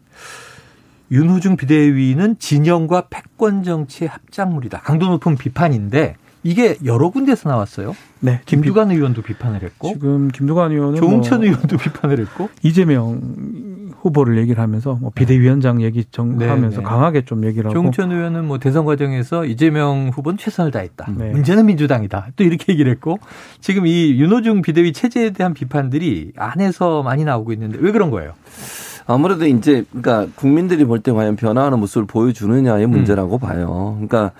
윤호중 1.11 1.55
비대위는 1.57 2.39
진영과 2.39 3.07
패권 3.09 3.63
정치의 3.63 4.09
합작물이다. 4.09 4.81
강도 4.81 5.07
높은 5.07 5.37
비판인데 5.37 6.17
이게 6.45 6.77
여러 6.85 7.09
군데서 7.09 7.49
나왔어요. 7.49 7.95
네. 8.19 8.39
김두관 8.45 8.91
의원도 8.91 9.23
비판을 9.23 9.63
했고 9.63 9.93
지금 9.93 10.27
김두관 10.27 10.71
의원은 10.71 10.95
조홍천 10.97 11.39
뭐 11.39 11.47
의원도 11.47 11.77
비판을 11.77 12.19
했고 12.19 12.49
이재명 12.61 13.19
후보를 14.01 14.37
얘기를 14.37 14.61
하면서 14.61 14.93
뭐 15.01 15.11
비대위원장 15.15 15.81
얘기 15.81 16.05
정 16.11 16.37
네, 16.37 16.47
하면서 16.47 16.77
네. 16.77 16.83
강하게 16.83 17.25
좀 17.25 17.45
얘기를 17.45 17.65
하고 17.65 17.73
조홍천 17.73 18.11
의원은 18.11 18.45
뭐 18.45 18.59
대선 18.59 18.85
과정에서 18.85 19.43
이재명 19.45 20.11
후보는 20.13 20.37
최선을 20.37 20.69
다했다. 20.69 21.07
네. 21.17 21.31
문제는 21.31 21.65
민주당이다. 21.65 22.27
또 22.35 22.43
이렇게 22.43 22.73
얘기를 22.73 22.91
했고 22.91 23.17
지금 23.59 23.87
이 23.87 24.11
윤호중 24.11 24.61
비대위 24.61 24.93
체제에 24.93 25.31
대한 25.31 25.55
비판들이 25.55 26.33
안에서 26.37 27.01
많이 27.01 27.25
나오고 27.25 27.53
있는데 27.53 27.79
왜 27.81 27.91
그런 27.91 28.11
거예요? 28.11 28.33
아무래도 29.07 29.47
이제 29.47 29.83
그러니까 29.89 30.27
국민들이 30.35 30.85
볼 30.85 30.99
때 30.99 31.11
과연 31.11 31.37
변화하는 31.37 31.79
모습을 31.79 32.05
보여주느냐의 32.05 32.85
문제라고 32.85 33.39
봐요. 33.39 33.93
그러니까 33.95 34.31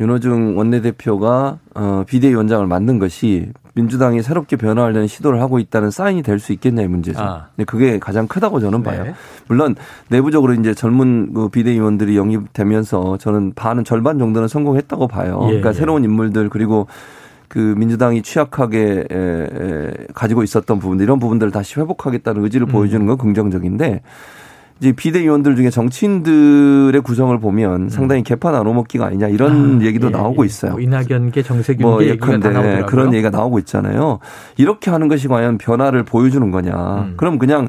윤호중 0.00 0.58
원내대표가 0.58 1.58
어 1.74 2.04
비대위원장을 2.06 2.66
만든 2.66 2.98
것이 2.98 3.50
민주당이 3.74 4.22
새롭게 4.22 4.56
변화하려는 4.56 5.06
시도를 5.06 5.40
하고 5.40 5.58
있다는 5.58 5.90
사인이 5.90 6.22
될 6.22 6.38
수 6.38 6.52
있겠냐의 6.52 6.88
문제죠. 6.88 7.20
아. 7.20 7.46
근데 7.56 7.64
그게 7.64 7.98
가장 7.98 8.26
크다고 8.26 8.60
저는 8.60 8.82
봐요. 8.82 9.04
네. 9.04 9.14
물론 9.48 9.74
내부적으로 10.08 10.54
이제 10.54 10.74
젊은 10.74 11.32
그 11.32 11.48
비대위원들이 11.48 12.16
영입되면서 12.16 13.16
저는 13.18 13.52
반은 13.54 13.84
절반 13.84 14.18
정도는 14.18 14.48
성공했다고 14.48 15.08
봐요. 15.08 15.38
예, 15.44 15.46
그러니까 15.46 15.70
예. 15.70 15.72
새로운 15.72 16.04
인물들 16.04 16.48
그리고 16.50 16.86
그 17.48 17.58
민주당이 17.76 18.22
취약하게 18.22 19.04
에, 19.10 19.16
에, 19.16 19.90
가지고 20.14 20.42
있었던 20.42 20.78
부분들 20.78 21.04
이런 21.04 21.18
부분들을 21.18 21.52
다시 21.52 21.78
회복하겠다는 21.78 22.42
의지를 22.44 22.66
음. 22.66 22.72
보여주는 22.72 23.06
건 23.06 23.16
긍정적인데 23.18 24.02
이제 24.80 24.92
비대위원들 24.92 25.56
중에 25.56 25.70
정치인들의 25.70 27.00
구성을 27.02 27.38
보면 27.38 27.88
상당히 27.88 28.22
개파 28.22 28.50
나눠먹기가 28.50 29.06
아니냐 29.06 29.28
이런 29.28 29.80
아, 29.80 29.84
얘기도 29.84 30.08
예, 30.08 30.10
나오고 30.10 30.42
예. 30.42 30.46
있어요. 30.46 30.72
뭐 30.72 30.80
이낙연계 30.80 31.42
정세균계 31.42 31.84
뭐 31.84 32.02
얘기가 32.02 32.26
다 32.26 32.32
예컨대 32.32 32.50
나오더라고요. 32.50 32.86
그런 32.86 33.14
얘기가 33.14 33.30
나오고 33.30 33.58
있잖아요. 33.60 34.18
이렇게 34.56 34.90
하는 34.90 35.08
것이 35.08 35.28
과연 35.28 35.58
변화를 35.58 36.02
보여주는 36.02 36.50
거냐. 36.50 36.72
음. 36.72 37.14
그럼 37.16 37.38
그냥 37.38 37.68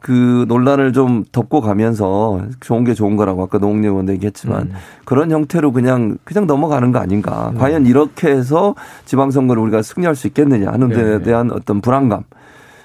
그 0.00 0.44
논란을 0.48 0.92
좀 0.92 1.24
덮고 1.32 1.60
가면서 1.60 2.42
좋은 2.60 2.84
게 2.84 2.94
좋은 2.94 3.16
거라고 3.16 3.42
아까 3.42 3.58
노웅래 3.58 3.88
의원도 3.88 4.12
얘기했지만 4.14 4.62
음. 4.62 4.72
그런 5.04 5.30
형태로 5.30 5.72
그냥 5.72 6.18
그냥 6.24 6.46
넘어가는 6.46 6.92
거 6.92 6.98
아닌가. 6.98 7.52
과연 7.58 7.86
이렇게 7.86 8.28
해서 8.28 8.74
지방선거를 9.06 9.62
우리가 9.62 9.82
승리할 9.82 10.14
수 10.14 10.26
있겠느냐 10.28 10.70
하는 10.70 10.88
데 10.88 11.02
네. 11.02 11.22
대한 11.22 11.50
어떤 11.50 11.80
불안감. 11.80 12.22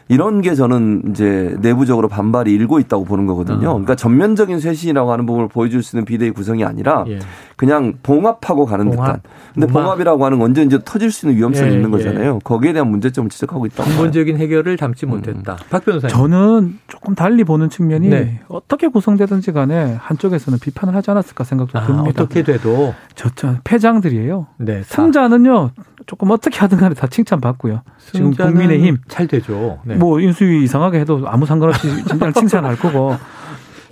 이런 0.09 0.41
게 0.41 0.53
저는 0.55 1.03
이제 1.09 1.55
내부적으로 1.61 2.07
반발이 2.07 2.51
일고 2.51 2.79
있다고 2.79 3.05
보는 3.05 3.25
거거든요. 3.25 3.69
어. 3.69 3.73
그러니까 3.73 3.95
전면적인 3.95 4.59
쇄신이라고 4.59 5.11
하는 5.11 5.25
부분을 5.25 5.47
보여줄 5.47 5.81
수 5.81 5.95
있는 5.95 6.05
비대위 6.05 6.31
구성이 6.31 6.65
아니라 6.65 7.05
예. 7.07 7.19
그냥 7.55 7.93
봉합하고 8.03 8.65
가는 8.65 8.85
봉합. 8.89 9.05
듯한. 9.05 9.21
근데 9.53 9.67
봉합. 9.67 9.83
봉합이라고 9.83 10.25
하는 10.25 10.39
건 10.39 10.49
언제든지 10.49 10.79
터질 10.85 11.11
수 11.11 11.25
있는 11.25 11.37
위험성이 11.37 11.71
예, 11.71 11.75
있는 11.75 11.87
예. 11.87 11.91
거잖아요. 11.91 12.39
거기에 12.39 12.73
대한 12.73 12.89
문제점을 12.89 13.29
지적하고 13.29 13.65
있다고 13.67 13.83
봐요. 13.83 13.95
근본적인 13.95 14.37
해결을 14.37 14.77
담지 14.77 15.05
음. 15.05 15.11
못했다. 15.11 15.57
박 15.69 15.85
변호사님. 15.85 16.13
저는 16.15 16.79
조금 16.87 17.15
달리 17.15 17.43
보는 17.43 17.69
측면이 17.69 18.09
네. 18.09 18.41
어떻게 18.49 18.87
구성되든지 18.87 19.51
간에 19.53 19.95
한쪽에서는 19.99 20.59
비판을 20.59 20.95
하지 20.95 21.11
않았을까 21.11 21.43
생각도 21.43 21.79
아, 21.79 21.85
듭니다. 21.85 22.23
어떻게 22.23 22.43
돼도 22.43 22.93
저, 23.15 23.29
저 23.35 23.55
패장들이에요. 23.63 24.47
네, 24.57 24.81
다. 24.81 24.85
승자는요 24.89 25.71
조금 26.05 26.31
어떻게 26.31 26.59
하든 26.59 26.77
간에 26.77 26.95
다 26.95 27.07
칭찬받고요. 27.07 27.81
지금 28.11 28.31
국민의힘 28.33 28.97
잘 29.07 29.27
되죠. 29.27 29.79
네. 29.83 29.95
뭐 29.95 30.19
인수위 30.19 30.63
이상하게 30.63 30.99
해도 30.99 31.23
아무 31.27 31.45
상관없이 31.45 31.87
진짜 32.05 32.31
칭찬할 32.31 32.77
거고. 32.77 33.15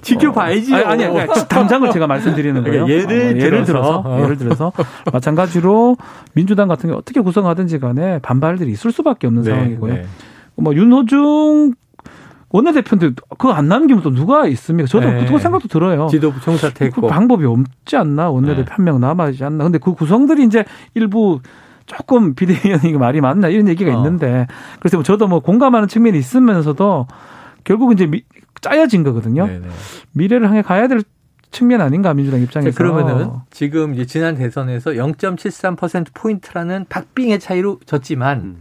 지켜봐야지요. 0.02 0.78
어, 0.78 0.80
아니, 0.80 1.06
아니, 1.06 1.20
아니, 1.20 1.48
당장을 1.48 1.92
제가 1.92 2.08
말씀드리는 2.08 2.64
거예요. 2.64 2.90
예를 2.90 3.06
어, 3.06 3.40
예를 3.40 3.64
들어서. 3.64 4.02
들어서, 4.02 4.24
예를 4.24 4.38
들어서 4.38 4.72
마찬가지로 5.14 5.96
민주당 6.34 6.68
같은 6.68 6.90
게 6.90 6.96
어떻게 6.96 7.22
구성하든지 7.22 7.78
간에 7.80 8.18
반발들이 8.20 8.72
있을 8.72 8.92
수밖에 8.92 9.28
없는 9.28 9.44
네, 9.44 9.52
상황이고요. 9.52 9.94
네. 9.94 10.06
뭐 10.56 10.74
윤호중 10.74 11.76
원내대표인데 12.50 13.12
그거 13.30 13.54
안 13.54 13.68
남기면 13.68 14.04
또 14.04 14.12
누가 14.12 14.46
있습니까? 14.48 14.88
저도 14.88 15.08
네. 15.08 15.26
그 15.26 15.38
생각도 15.40 15.68
들어요. 15.68 16.08
지도부 16.10 16.40
그 16.40 16.46
총사퇴했고. 16.46 17.08
방법이 17.08 17.46
없지 17.46 17.96
않나 17.96 18.30
원내대표 18.30 18.66
네. 18.66 18.74
한명 18.74 19.00
남아있지 19.00 19.44
않나. 19.44 19.64
근데 19.64 19.78
그 19.78 19.94
구성들이 19.94 20.44
이제 20.44 20.66
일부 20.94 21.40
조금 21.96 22.36
비대위원이 22.36 22.94
말이 22.94 23.20
맞나 23.22 23.50
이런 23.50 23.68
얘기가 23.68 23.94
어. 23.94 23.98
있는데 23.98 24.48
그래서 24.80 24.98
뭐 24.98 25.04
저도 25.04 25.28
뭐 25.28 25.40
공감하는 25.42 25.88
측면이 25.88 26.18
있으면서도 26.18 27.08
결국 27.64 27.92
이제 27.94 28.06
미- 28.06 28.24
짜여진 28.62 29.04
거거든요. 29.04 29.46
네네. 29.48 29.68
미래를 30.14 30.48
향해 30.48 30.62
가야 30.62 30.88
될 30.88 31.02
측면 31.52 31.82
아닌가 31.82 32.14
민주당 32.14 32.40
자, 32.40 32.44
입장에서. 32.46 32.78
그러면은 32.78 33.30
지금 33.50 33.94
이제 33.94 34.06
지난 34.06 34.36
대선에서 34.36 34.92
0.73% 34.92 36.08
포인트라는 36.14 36.86
박빙의 36.88 37.40
차이로 37.40 37.80
졌지만 37.86 38.58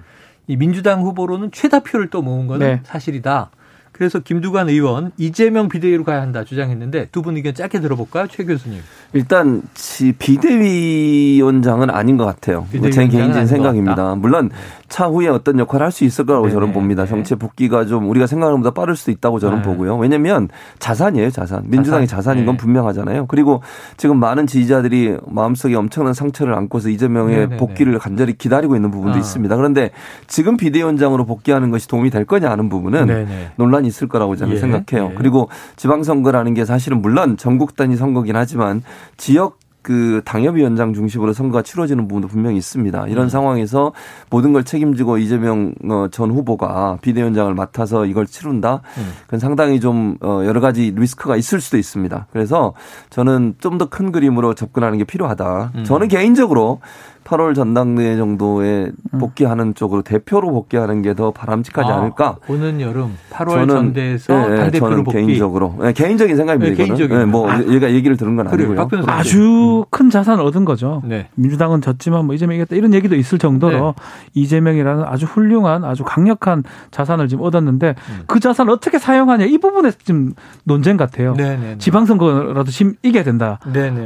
이 0.48 0.56
민주당 0.56 1.02
후보로는 1.02 1.52
최다표를 1.52 2.08
또 2.08 2.22
모은 2.22 2.46
거는 2.48 2.66
네. 2.66 2.80
사실이다. 2.82 3.50
그래서 3.92 4.18
김두관 4.18 4.68
의원 4.70 5.12
이재명 5.18 5.68
비대위로 5.68 6.02
가야 6.04 6.20
한다 6.22 6.42
주장했는데 6.42 7.08
두 7.12 7.22
분 7.22 7.36
의견 7.36 7.54
짧게 7.54 7.80
들어볼까요, 7.80 8.26
최 8.28 8.44
교수님? 8.44 8.80
일단 9.12 9.62
지- 9.74 10.12
비대위원장은 10.12 11.90
아닌 11.90 12.16
것 12.16 12.24
같아요. 12.26 12.66
제 12.70 12.78
개인적인 12.78 13.32
것 13.32 13.46
생각입니다. 13.46 14.14
물론 14.14 14.50
차후에 14.88 15.28
어떤 15.28 15.58
역할을 15.58 15.84
할 15.86 15.90
수 15.90 16.04
있을 16.04 16.24
거라고 16.24 16.46
네네. 16.46 16.54
저는 16.54 16.72
봅니다. 16.72 17.02
네. 17.04 17.08
정치 17.10 17.34
복귀가 17.34 17.84
좀 17.84 18.08
우리가 18.08 18.28
생각하는 18.28 18.60
것보다 18.62 18.80
빠를 18.80 18.94
수도 18.94 19.10
있다고 19.10 19.40
저는 19.40 19.56
네. 19.58 19.62
보고요. 19.62 19.96
왜냐하면 19.96 20.48
자산이에요, 20.78 21.30
자산. 21.30 21.64
민주당의 21.66 22.06
자산. 22.06 22.38
인건 22.38 22.56
네. 22.56 22.58
분명하잖아요. 22.58 23.26
그리고 23.26 23.60
지금 23.96 24.18
많은 24.18 24.46
지지자들이 24.46 25.16
마음속에 25.26 25.74
엄청난 25.74 26.14
상처를 26.14 26.54
안고서 26.54 26.88
이재명의 26.90 27.34
네네네. 27.36 27.56
복귀를 27.56 27.98
간절히 27.98 28.34
기다리고 28.38 28.76
있는 28.76 28.92
부분도 28.92 29.16
아. 29.16 29.18
있습니다. 29.18 29.56
그런데 29.56 29.90
지금 30.28 30.56
비대위원장으로 30.56 31.24
복귀하는 31.26 31.70
것이 31.70 31.88
도움이 31.88 32.10
될 32.10 32.24
거냐 32.24 32.48
하는 32.48 32.68
부분은 32.68 33.06
네네. 33.06 33.50
논란이 33.56 33.88
있을 33.88 34.08
거라고 34.08 34.36
저는 34.36 34.54
예, 34.54 34.58
생각해요. 34.60 35.10
예. 35.10 35.14
그리고 35.16 35.48
지방선거라는 35.76 36.54
게 36.54 36.64
사실은 36.64 37.02
물론 37.02 37.36
전국 37.36 37.74
단위 37.74 37.96
선거긴 37.96 38.36
하지만 38.36 38.82
지역 39.16 39.58
그 39.82 40.20
당협위원장 40.26 40.92
중심으로 40.92 41.32
선거가 41.32 41.62
치러지는 41.62 42.06
부분도 42.06 42.28
분명히 42.28 42.58
있습니다. 42.58 43.06
이런 43.06 43.24
음. 43.24 43.28
상황에서 43.30 43.92
모든 44.28 44.52
걸 44.52 44.62
책임지고 44.62 45.16
이재명 45.16 45.72
어, 45.88 46.08
전 46.10 46.30
후보가 46.30 46.98
비대위원장을 47.00 47.54
맡아서 47.54 48.04
이걸 48.04 48.26
치룬다. 48.26 48.82
음. 48.98 49.12
그건 49.24 49.40
상당히 49.40 49.80
좀 49.80 50.18
어, 50.20 50.42
여러 50.44 50.60
가지 50.60 50.92
리스크가 50.94 51.34
있을 51.36 51.62
수도 51.62 51.78
있습니다. 51.78 52.26
그래서 52.30 52.74
저는 53.08 53.54
좀 53.58 53.78
더 53.78 53.86
큰 53.86 54.12
그림으로 54.12 54.52
접근하는 54.52 54.98
게 54.98 55.04
필요하다. 55.04 55.72
음. 55.76 55.84
저는 55.84 56.08
개인적으로 56.08 56.80
8월 57.24 57.54
전당대회 57.54 58.16
정도에 58.16 58.90
음. 59.14 59.18
복귀하는 59.18 59.74
쪽으로 59.74 60.02
대표로 60.02 60.50
복귀하는 60.50 61.02
게 61.02 61.10
더 61.14 61.32
바람직하지 61.32 61.90
아, 61.90 61.96
않을까. 61.98 62.36
오는 62.48 62.80
여름 62.80 63.16
8월 63.30 63.50
저는 63.50 63.68
전대에서 63.68 64.32
예, 64.32 64.52
예, 64.52 64.56
당대표로 64.56 64.90
저는 64.90 65.04
복귀. 65.04 65.16
개인적으로 65.18 65.76
예, 65.84 65.92
개인적인 65.92 66.36
생각입니다. 66.36 66.68
네, 66.68 66.72
이거는. 66.74 66.96
개인적인. 66.96 67.20
예, 67.20 67.24
뭐 67.26 67.50
아. 67.50 67.62
얘가 67.64 67.90
얘기를 67.90 68.16
들은 68.16 68.36
건 68.36 68.46
그래요, 68.46 68.68
아니고요. 68.68 68.76
박 68.76 68.88
변호사님. 68.88 69.18
아주 69.20 69.84
큰 69.90 70.08
자산을 70.08 70.42
얻은 70.44 70.64
거죠. 70.64 71.02
네. 71.04 71.28
민주당은 71.34 71.80
졌지만 71.82 72.24
뭐 72.26 72.34
이재명이 72.34 72.58
이겼다 72.58 72.76
이런 72.76 72.94
얘기도 72.94 73.16
있을 73.16 73.38
정도로 73.38 73.94
이재명이라는 74.34 75.04
아주 75.04 75.26
훌륭한 75.26 75.84
아주 75.84 76.04
강력한 76.04 76.62
자산을 76.90 77.28
지금 77.28 77.44
얻었는데 77.44 77.94
음. 78.08 78.22
그 78.26 78.40
자산을 78.40 78.72
어떻게 78.72 78.98
사용하냐 78.98 79.44
이 79.46 79.58
부분에 79.58 79.90
지금 80.04 80.32
논쟁 80.64 80.96
같아요. 80.96 81.34
네네. 81.34 81.78
지방선거라도 81.78 82.70
심 82.70 82.94
이겨야 83.02 83.24
된다. 83.24 83.58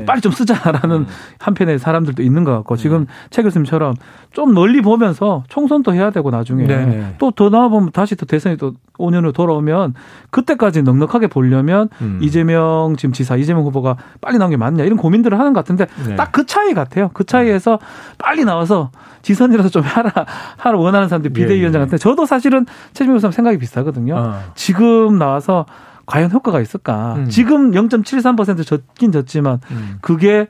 빨리 0.06 0.20
좀 0.20 0.32
쓰자라는 0.32 0.96
음. 0.96 1.06
한편의 1.38 1.78
사람들도 1.78 2.22
있는 2.22 2.44
것 2.44 2.52
같고 2.52 2.76
지금 2.76 3.03
최 3.30 3.42
교수님처럼 3.42 3.94
좀 4.32 4.54
널리 4.54 4.80
보면서 4.80 5.44
총선도 5.48 5.94
해야 5.94 6.10
되고 6.10 6.30
나중에 6.30 6.66
네네. 6.66 7.16
또더 7.18 7.50
나아보면 7.50 7.92
다시 7.92 8.16
또 8.16 8.26
대선이 8.26 8.56
또 8.56 8.74
5년으로 8.98 9.32
돌아오면 9.32 9.94
그때까지 10.30 10.82
넉넉하게 10.82 11.26
보려면 11.26 11.88
음. 12.00 12.18
이재명 12.22 12.94
지금 12.96 13.12
지사 13.12 13.36
이재명 13.36 13.64
후보가 13.64 13.96
빨리 14.20 14.38
나온 14.38 14.50
게 14.50 14.56
맞냐 14.56 14.84
이런 14.84 14.96
고민들을 14.96 15.38
하는 15.38 15.52
것 15.52 15.60
같은데 15.60 15.86
네. 16.06 16.16
딱그 16.16 16.46
차이 16.46 16.74
같아요. 16.74 17.10
그 17.12 17.24
차이에서 17.24 17.78
빨리 18.18 18.44
나와서 18.44 18.90
지선이라도 19.22 19.70
좀 19.70 19.82
하라 19.82 20.12
하라 20.56 20.78
원하는 20.78 21.08
사람들 21.08 21.30
예, 21.30 21.34
비대위원장 21.34 21.88
예. 21.92 21.96
저도 21.96 22.26
사실은 22.26 22.66
최진명 22.92 23.16
교수님 23.16 23.32
생각이 23.32 23.58
비슷하거든요. 23.58 24.14
어. 24.16 24.40
지금 24.54 25.18
나와서 25.18 25.66
과연 26.06 26.30
효과가 26.30 26.60
있을까? 26.60 27.14
음. 27.16 27.28
지금 27.28 27.72
0.73% 27.72 28.64
졌긴 28.66 29.12
졌지만 29.12 29.60
음. 29.70 29.98
그게 30.00 30.48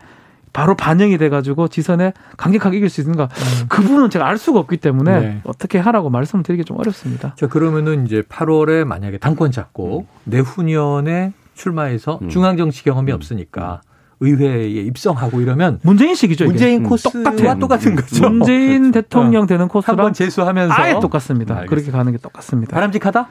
바로 0.55 0.75
반영이 0.77 1.19
돼가지고 1.19 1.69
지선에 1.69 2.15
강력하게 2.39 2.79
이길 2.79 2.89
수 2.89 3.03
있는가? 3.03 3.29
그 3.69 3.83
부분은 3.83 4.09
제가 4.09 4.27
알 4.27 4.39
수가 4.39 4.61
없기 4.61 4.79
때문에 4.79 5.11
음. 5.19 5.21
네. 5.21 5.41
어떻게 5.45 5.79
하라고 5.79 6.09
말씀을 6.09 6.45
드리기 6.45 6.65
좀 6.65 6.79
어렵습니다. 6.79 7.35
자, 7.37 7.49
그러면은 7.49 8.07
이제 8.07 8.23
8월에 8.23 8.85
만약에 8.85 9.19
당권 9.19 9.51
잡고 9.51 10.07
내후년에 10.25 11.33
출마해서 11.55 12.21
음. 12.23 12.29
중앙 12.29 12.57
정치 12.57 12.85
경험이 12.85 13.13
없으니까 13.13 13.83
의회에 14.21 14.69
입성하고 14.69 15.41
이러면 15.41 15.81
문재인식이죠. 15.83 16.45
이게. 16.45 16.51
문재인 16.53 16.85
음, 16.85 16.89
코스와 16.89 17.13
똑같아요. 17.13 17.59
똑같은 17.59 17.97
거죠. 17.97 18.31
문재인 18.31 18.93
대통령 18.93 19.47
되는 19.47 19.67
코스랑 19.67 19.99
한번 19.99 20.13
재수하면서 20.13 20.73
아예 20.73 20.93
똑같습니다. 21.01 21.55
알겠습니다. 21.55 21.69
그렇게 21.69 21.91
가는 21.91 22.13
게 22.13 22.19
똑같습니다. 22.19 22.75
바람직하다? 22.75 23.29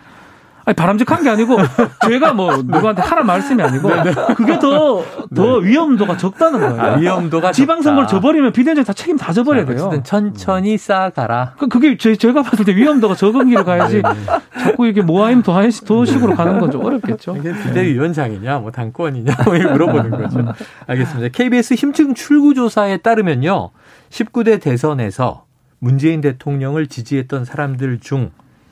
아니 0.66 0.76
바람직한 0.76 1.24
게 1.24 1.30
아니고 1.30 1.58
제가 2.08 2.34
뭐 2.34 2.56
누구한테 2.58 3.02
하라 3.02 3.24
말씀이 3.24 3.62
아니고 3.62 3.90
그게 4.36 4.58
더더 4.60 5.58
위험도가 5.58 6.18
적다는 6.18 6.60
거예요. 6.60 6.82
아, 6.82 6.96
위험도가 6.98 7.52
지방선거를 7.52 8.08
적다. 8.08 8.18
져버리면 8.18 8.54
비대위원장 8.54 8.86
다 8.86 8.94
책임 8.94 9.18
다 9.18 9.34
져버려야 9.34 9.66
돼요. 9.66 9.78
어쨌든 9.78 10.04
천천히 10.04 10.78
쌓아가라. 10.78 11.54
그- 11.58 11.68
그게 11.68 11.98
제, 11.98 12.16
제가 12.16 12.44
봤을 12.44 12.64
때 12.66 12.76
위험도가 12.76 13.16
적은 13.16 13.50
길을 13.50 13.64
가야지 13.66 14.02
자꾸 14.62 14.88
이게 14.88 15.02
모아임 15.02 15.42
더하임 15.42 15.70
도식으로 15.86 16.36
가는 16.36 16.60
건 16.60 16.72
좀 16.72 16.84
어렵겠죠. 16.86 17.36
이게 17.38 17.52
비대위원장이냐, 17.52 18.60
뭐 18.60 18.72
당권이냐, 18.72 19.36
뭐 19.46 19.54
물어보는 19.54 20.12
거죠. 20.12 20.54
알겠습니다. 20.88 21.30
KBS 21.38 21.74
힘증 21.76 22.14
출구조사에 22.16 22.98
따르면요, 22.98 23.70
19대 24.10 24.62
대선에서 24.62 25.44
문재인 25.80 26.22
대통령을 26.22 26.88
지지했던 26.88 27.44
사람들 27.46 28.00
중 28.00 28.32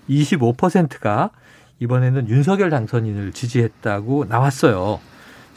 25%가 0.10 1.30
이번에는 1.82 2.30
윤석열 2.30 2.70
당선인을 2.70 3.34
지지했다고 3.34 4.26
나왔어요. 4.30 5.00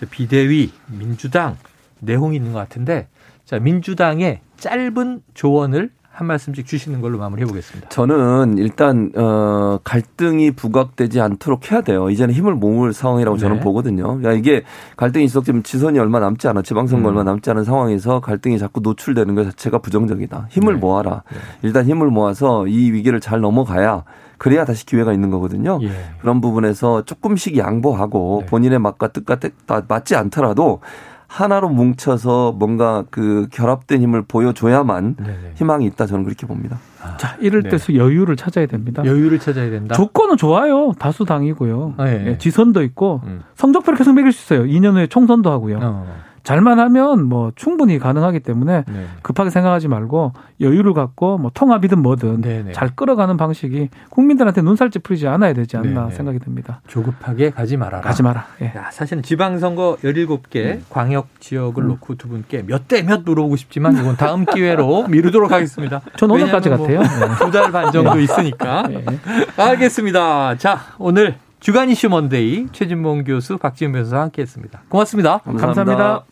자, 0.00 0.06
비대위, 0.10 0.72
민주당 0.98 1.56
내용이 2.00 2.37
있는 2.37 2.52
것 2.52 2.58
같은데, 2.58 3.08
자 3.44 3.58
민주당의 3.58 4.40
짧은 4.56 5.20
조언을 5.34 5.90
한 6.10 6.28
말씀씩 6.28 6.64
주시는 6.64 7.00
걸로 7.00 7.18
마무리해 7.18 7.44
보겠습니다. 7.44 7.88
저는 7.88 8.56
일단 8.56 9.10
어 9.16 9.80
갈등이 9.82 10.52
부각되지 10.52 11.20
않도록 11.20 11.70
해야 11.70 11.80
돼요. 11.80 12.08
이제는 12.08 12.32
힘을 12.32 12.54
모을 12.54 12.92
상황이라고 12.92 13.37
저는 13.37 13.56
네. 13.56 13.62
보거든요. 13.62 14.04
그러니까 14.04 14.32
이게 14.32 14.62
갈등이 14.96 15.24
있었 15.24 15.44
지금 15.44 15.64
지선이 15.64 15.98
얼마 15.98 16.20
남지 16.20 16.46
않아 16.46 16.62
지방선거 16.62 17.08
음. 17.08 17.10
얼마 17.10 17.24
남지 17.24 17.50
않은 17.50 17.64
상황에서 17.64 18.20
갈등이 18.20 18.60
자꾸 18.60 18.80
노출되는 18.80 19.34
것 19.34 19.44
자체가 19.44 19.78
부정적이다. 19.78 20.46
힘을 20.50 20.74
네. 20.74 20.78
모아라. 20.80 21.24
일단 21.62 21.84
힘을 21.84 22.06
모아서 22.06 22.68
이 22.68 22.92
위기를 22.92 23.18
잘 23.20 23.40
넘어가야 23.40 24.04
그래야 24.38 24.64
다시 24.64 24.85
기회가 24.87 25.12
있는 25.12 25.31
거거든요. 25.31 25.79
예. 25.83 25.90
그런 26.20 26.40
부분에서 26.40 27.03
조금씩 27.05 27.57
양보하고 27.59 28.38
네. 28.42 28.47
본인의 28.47 28.79
맛과 28.79 29.09
뜻과 29.09 29.37
뜻- 29.37 29.66
다 29.66 29.83
맞지 29.87 30.16
않더라도 30.16 30.81
하나로 31.27 31.68
뭉쳐서 31.70 32.53
뭔가 32.53 33.05
그 33.11 33.49
결합된 33.51 34.01
힘을 34.03 34.23
보여줘야만 34.23 35.16
네네. 35.16 35.53
희망이 35.57 35.85
있다 35.87 36.07
저는 36.07 36.25
그렇게 36.25 36.47
봅니다. 36.47 36.79
자, 37.18 37.37
이럴 37.40 37.62
네. 37.62 37.70
때 37.70 37.77
여유를 37.94 38.37
찾아야 38.37 38.66
됩니다. 38.66 39.05
여유를 39.05 39.38
찾아야 39.40 39.68
된다. 39.70 39.94
조건은 39.94 40.37
좋아요. 40.37 40.92
다수당이고요. 40.99 41.94
아, 41.97 42.09
예. 42.09 42.25
예, 42.27 42.38
지선도 42.38 42.83
있고 42.85 43.20
음. 43.25 43.42
성적표를 43.57 43.97
계속 43.99 44.12
매길 44.14 44.33
수 44.33 44.55
있어요. 44.55 44.66
2년 44.68 44.94
후에 44.94 45.07
총선도 45.09 45.51
하고요. 45.51 45.81
어. 45.83 46.07
잘만 46.44 46.78
하면 46.78 47.24
뭐 47.24 47.50
충분히 47.57 47.98
가능하기 47.98 48.40
때문에 48.40 48.85
네. 48.87 49.07
급하게 49.22 49.50
생각하지 49.50 49.88
말고 49.88 50.33
여유를 50.61 50.92
갖고 50.94 51.38
뭐 51.38 51.50
통합이든 51.52 52.00
뭐든 52.02 52.42
네네. 52.42 52.72
잘 52.72 52.90
끌어가는 52.94 53.37
방식이 53.37 53.88
국민들한테 54.11 54.61
눈살찌 54.62 55.00
풀리지 55.00 55.26
않아야 55.26 55.54
되지 55.54 55.76
않나 55.78 56.02
네네. 56.04 56.14
생각이 56.14 56.38
듭니다. 56.38 56.80
조급하게 56.87 57.50
가지 57.50 57.76
말아라. 57.78 58.02
가지 58.02 58.22
마라. 58.22 58.46
예. 58.61 58.66
야, 58.76 58.90
사실은 58.92 59.22
지방선거 59.22 59.96
17개 60.04 60.57
음. 60.66 60.85
광역 60.90 61.28
지역을 61.40 61.85
놓고 61.87 62.14
두 62.16 62.28
분께 62.28 62.62
몇 62.66 62.87
대 62.88 63.02
몇 63.02 63.22
물어보고 63.24 63.57
싶지만 63.57 63.96
이건 63.96 64.16
다음 64.16 64.44
기회로 64.46 65.09
미루도록 65.09 65.50
하겠습니다. 65.50 66.02
전 66.16 66.30
오늘까지 66.30 66.68
같아요. 66.68 67.00
두 67.38 67.50
달 67.50 67.72
반 67.72 67.90
정도 67.90 68.20
있으니까. 68.20 68.87
예. 68.90 69.04
알겠습니다. 69.57 70.57
자, 70.59 70.78
오늘 70.98 71.37
주간 71.61 71.88
이슈 71.88 72.11
먼데이 72.11 72.66
최진봉 72.72 73.24
교수, 73.24 73.57
박지은 73.57 73.92
변호사와 73.92 74.24
함께 74.24 74.42
했습니다. 74.42 74.83
고맙습니다. 74.88 75.38
감사합니다. 75.38 76.20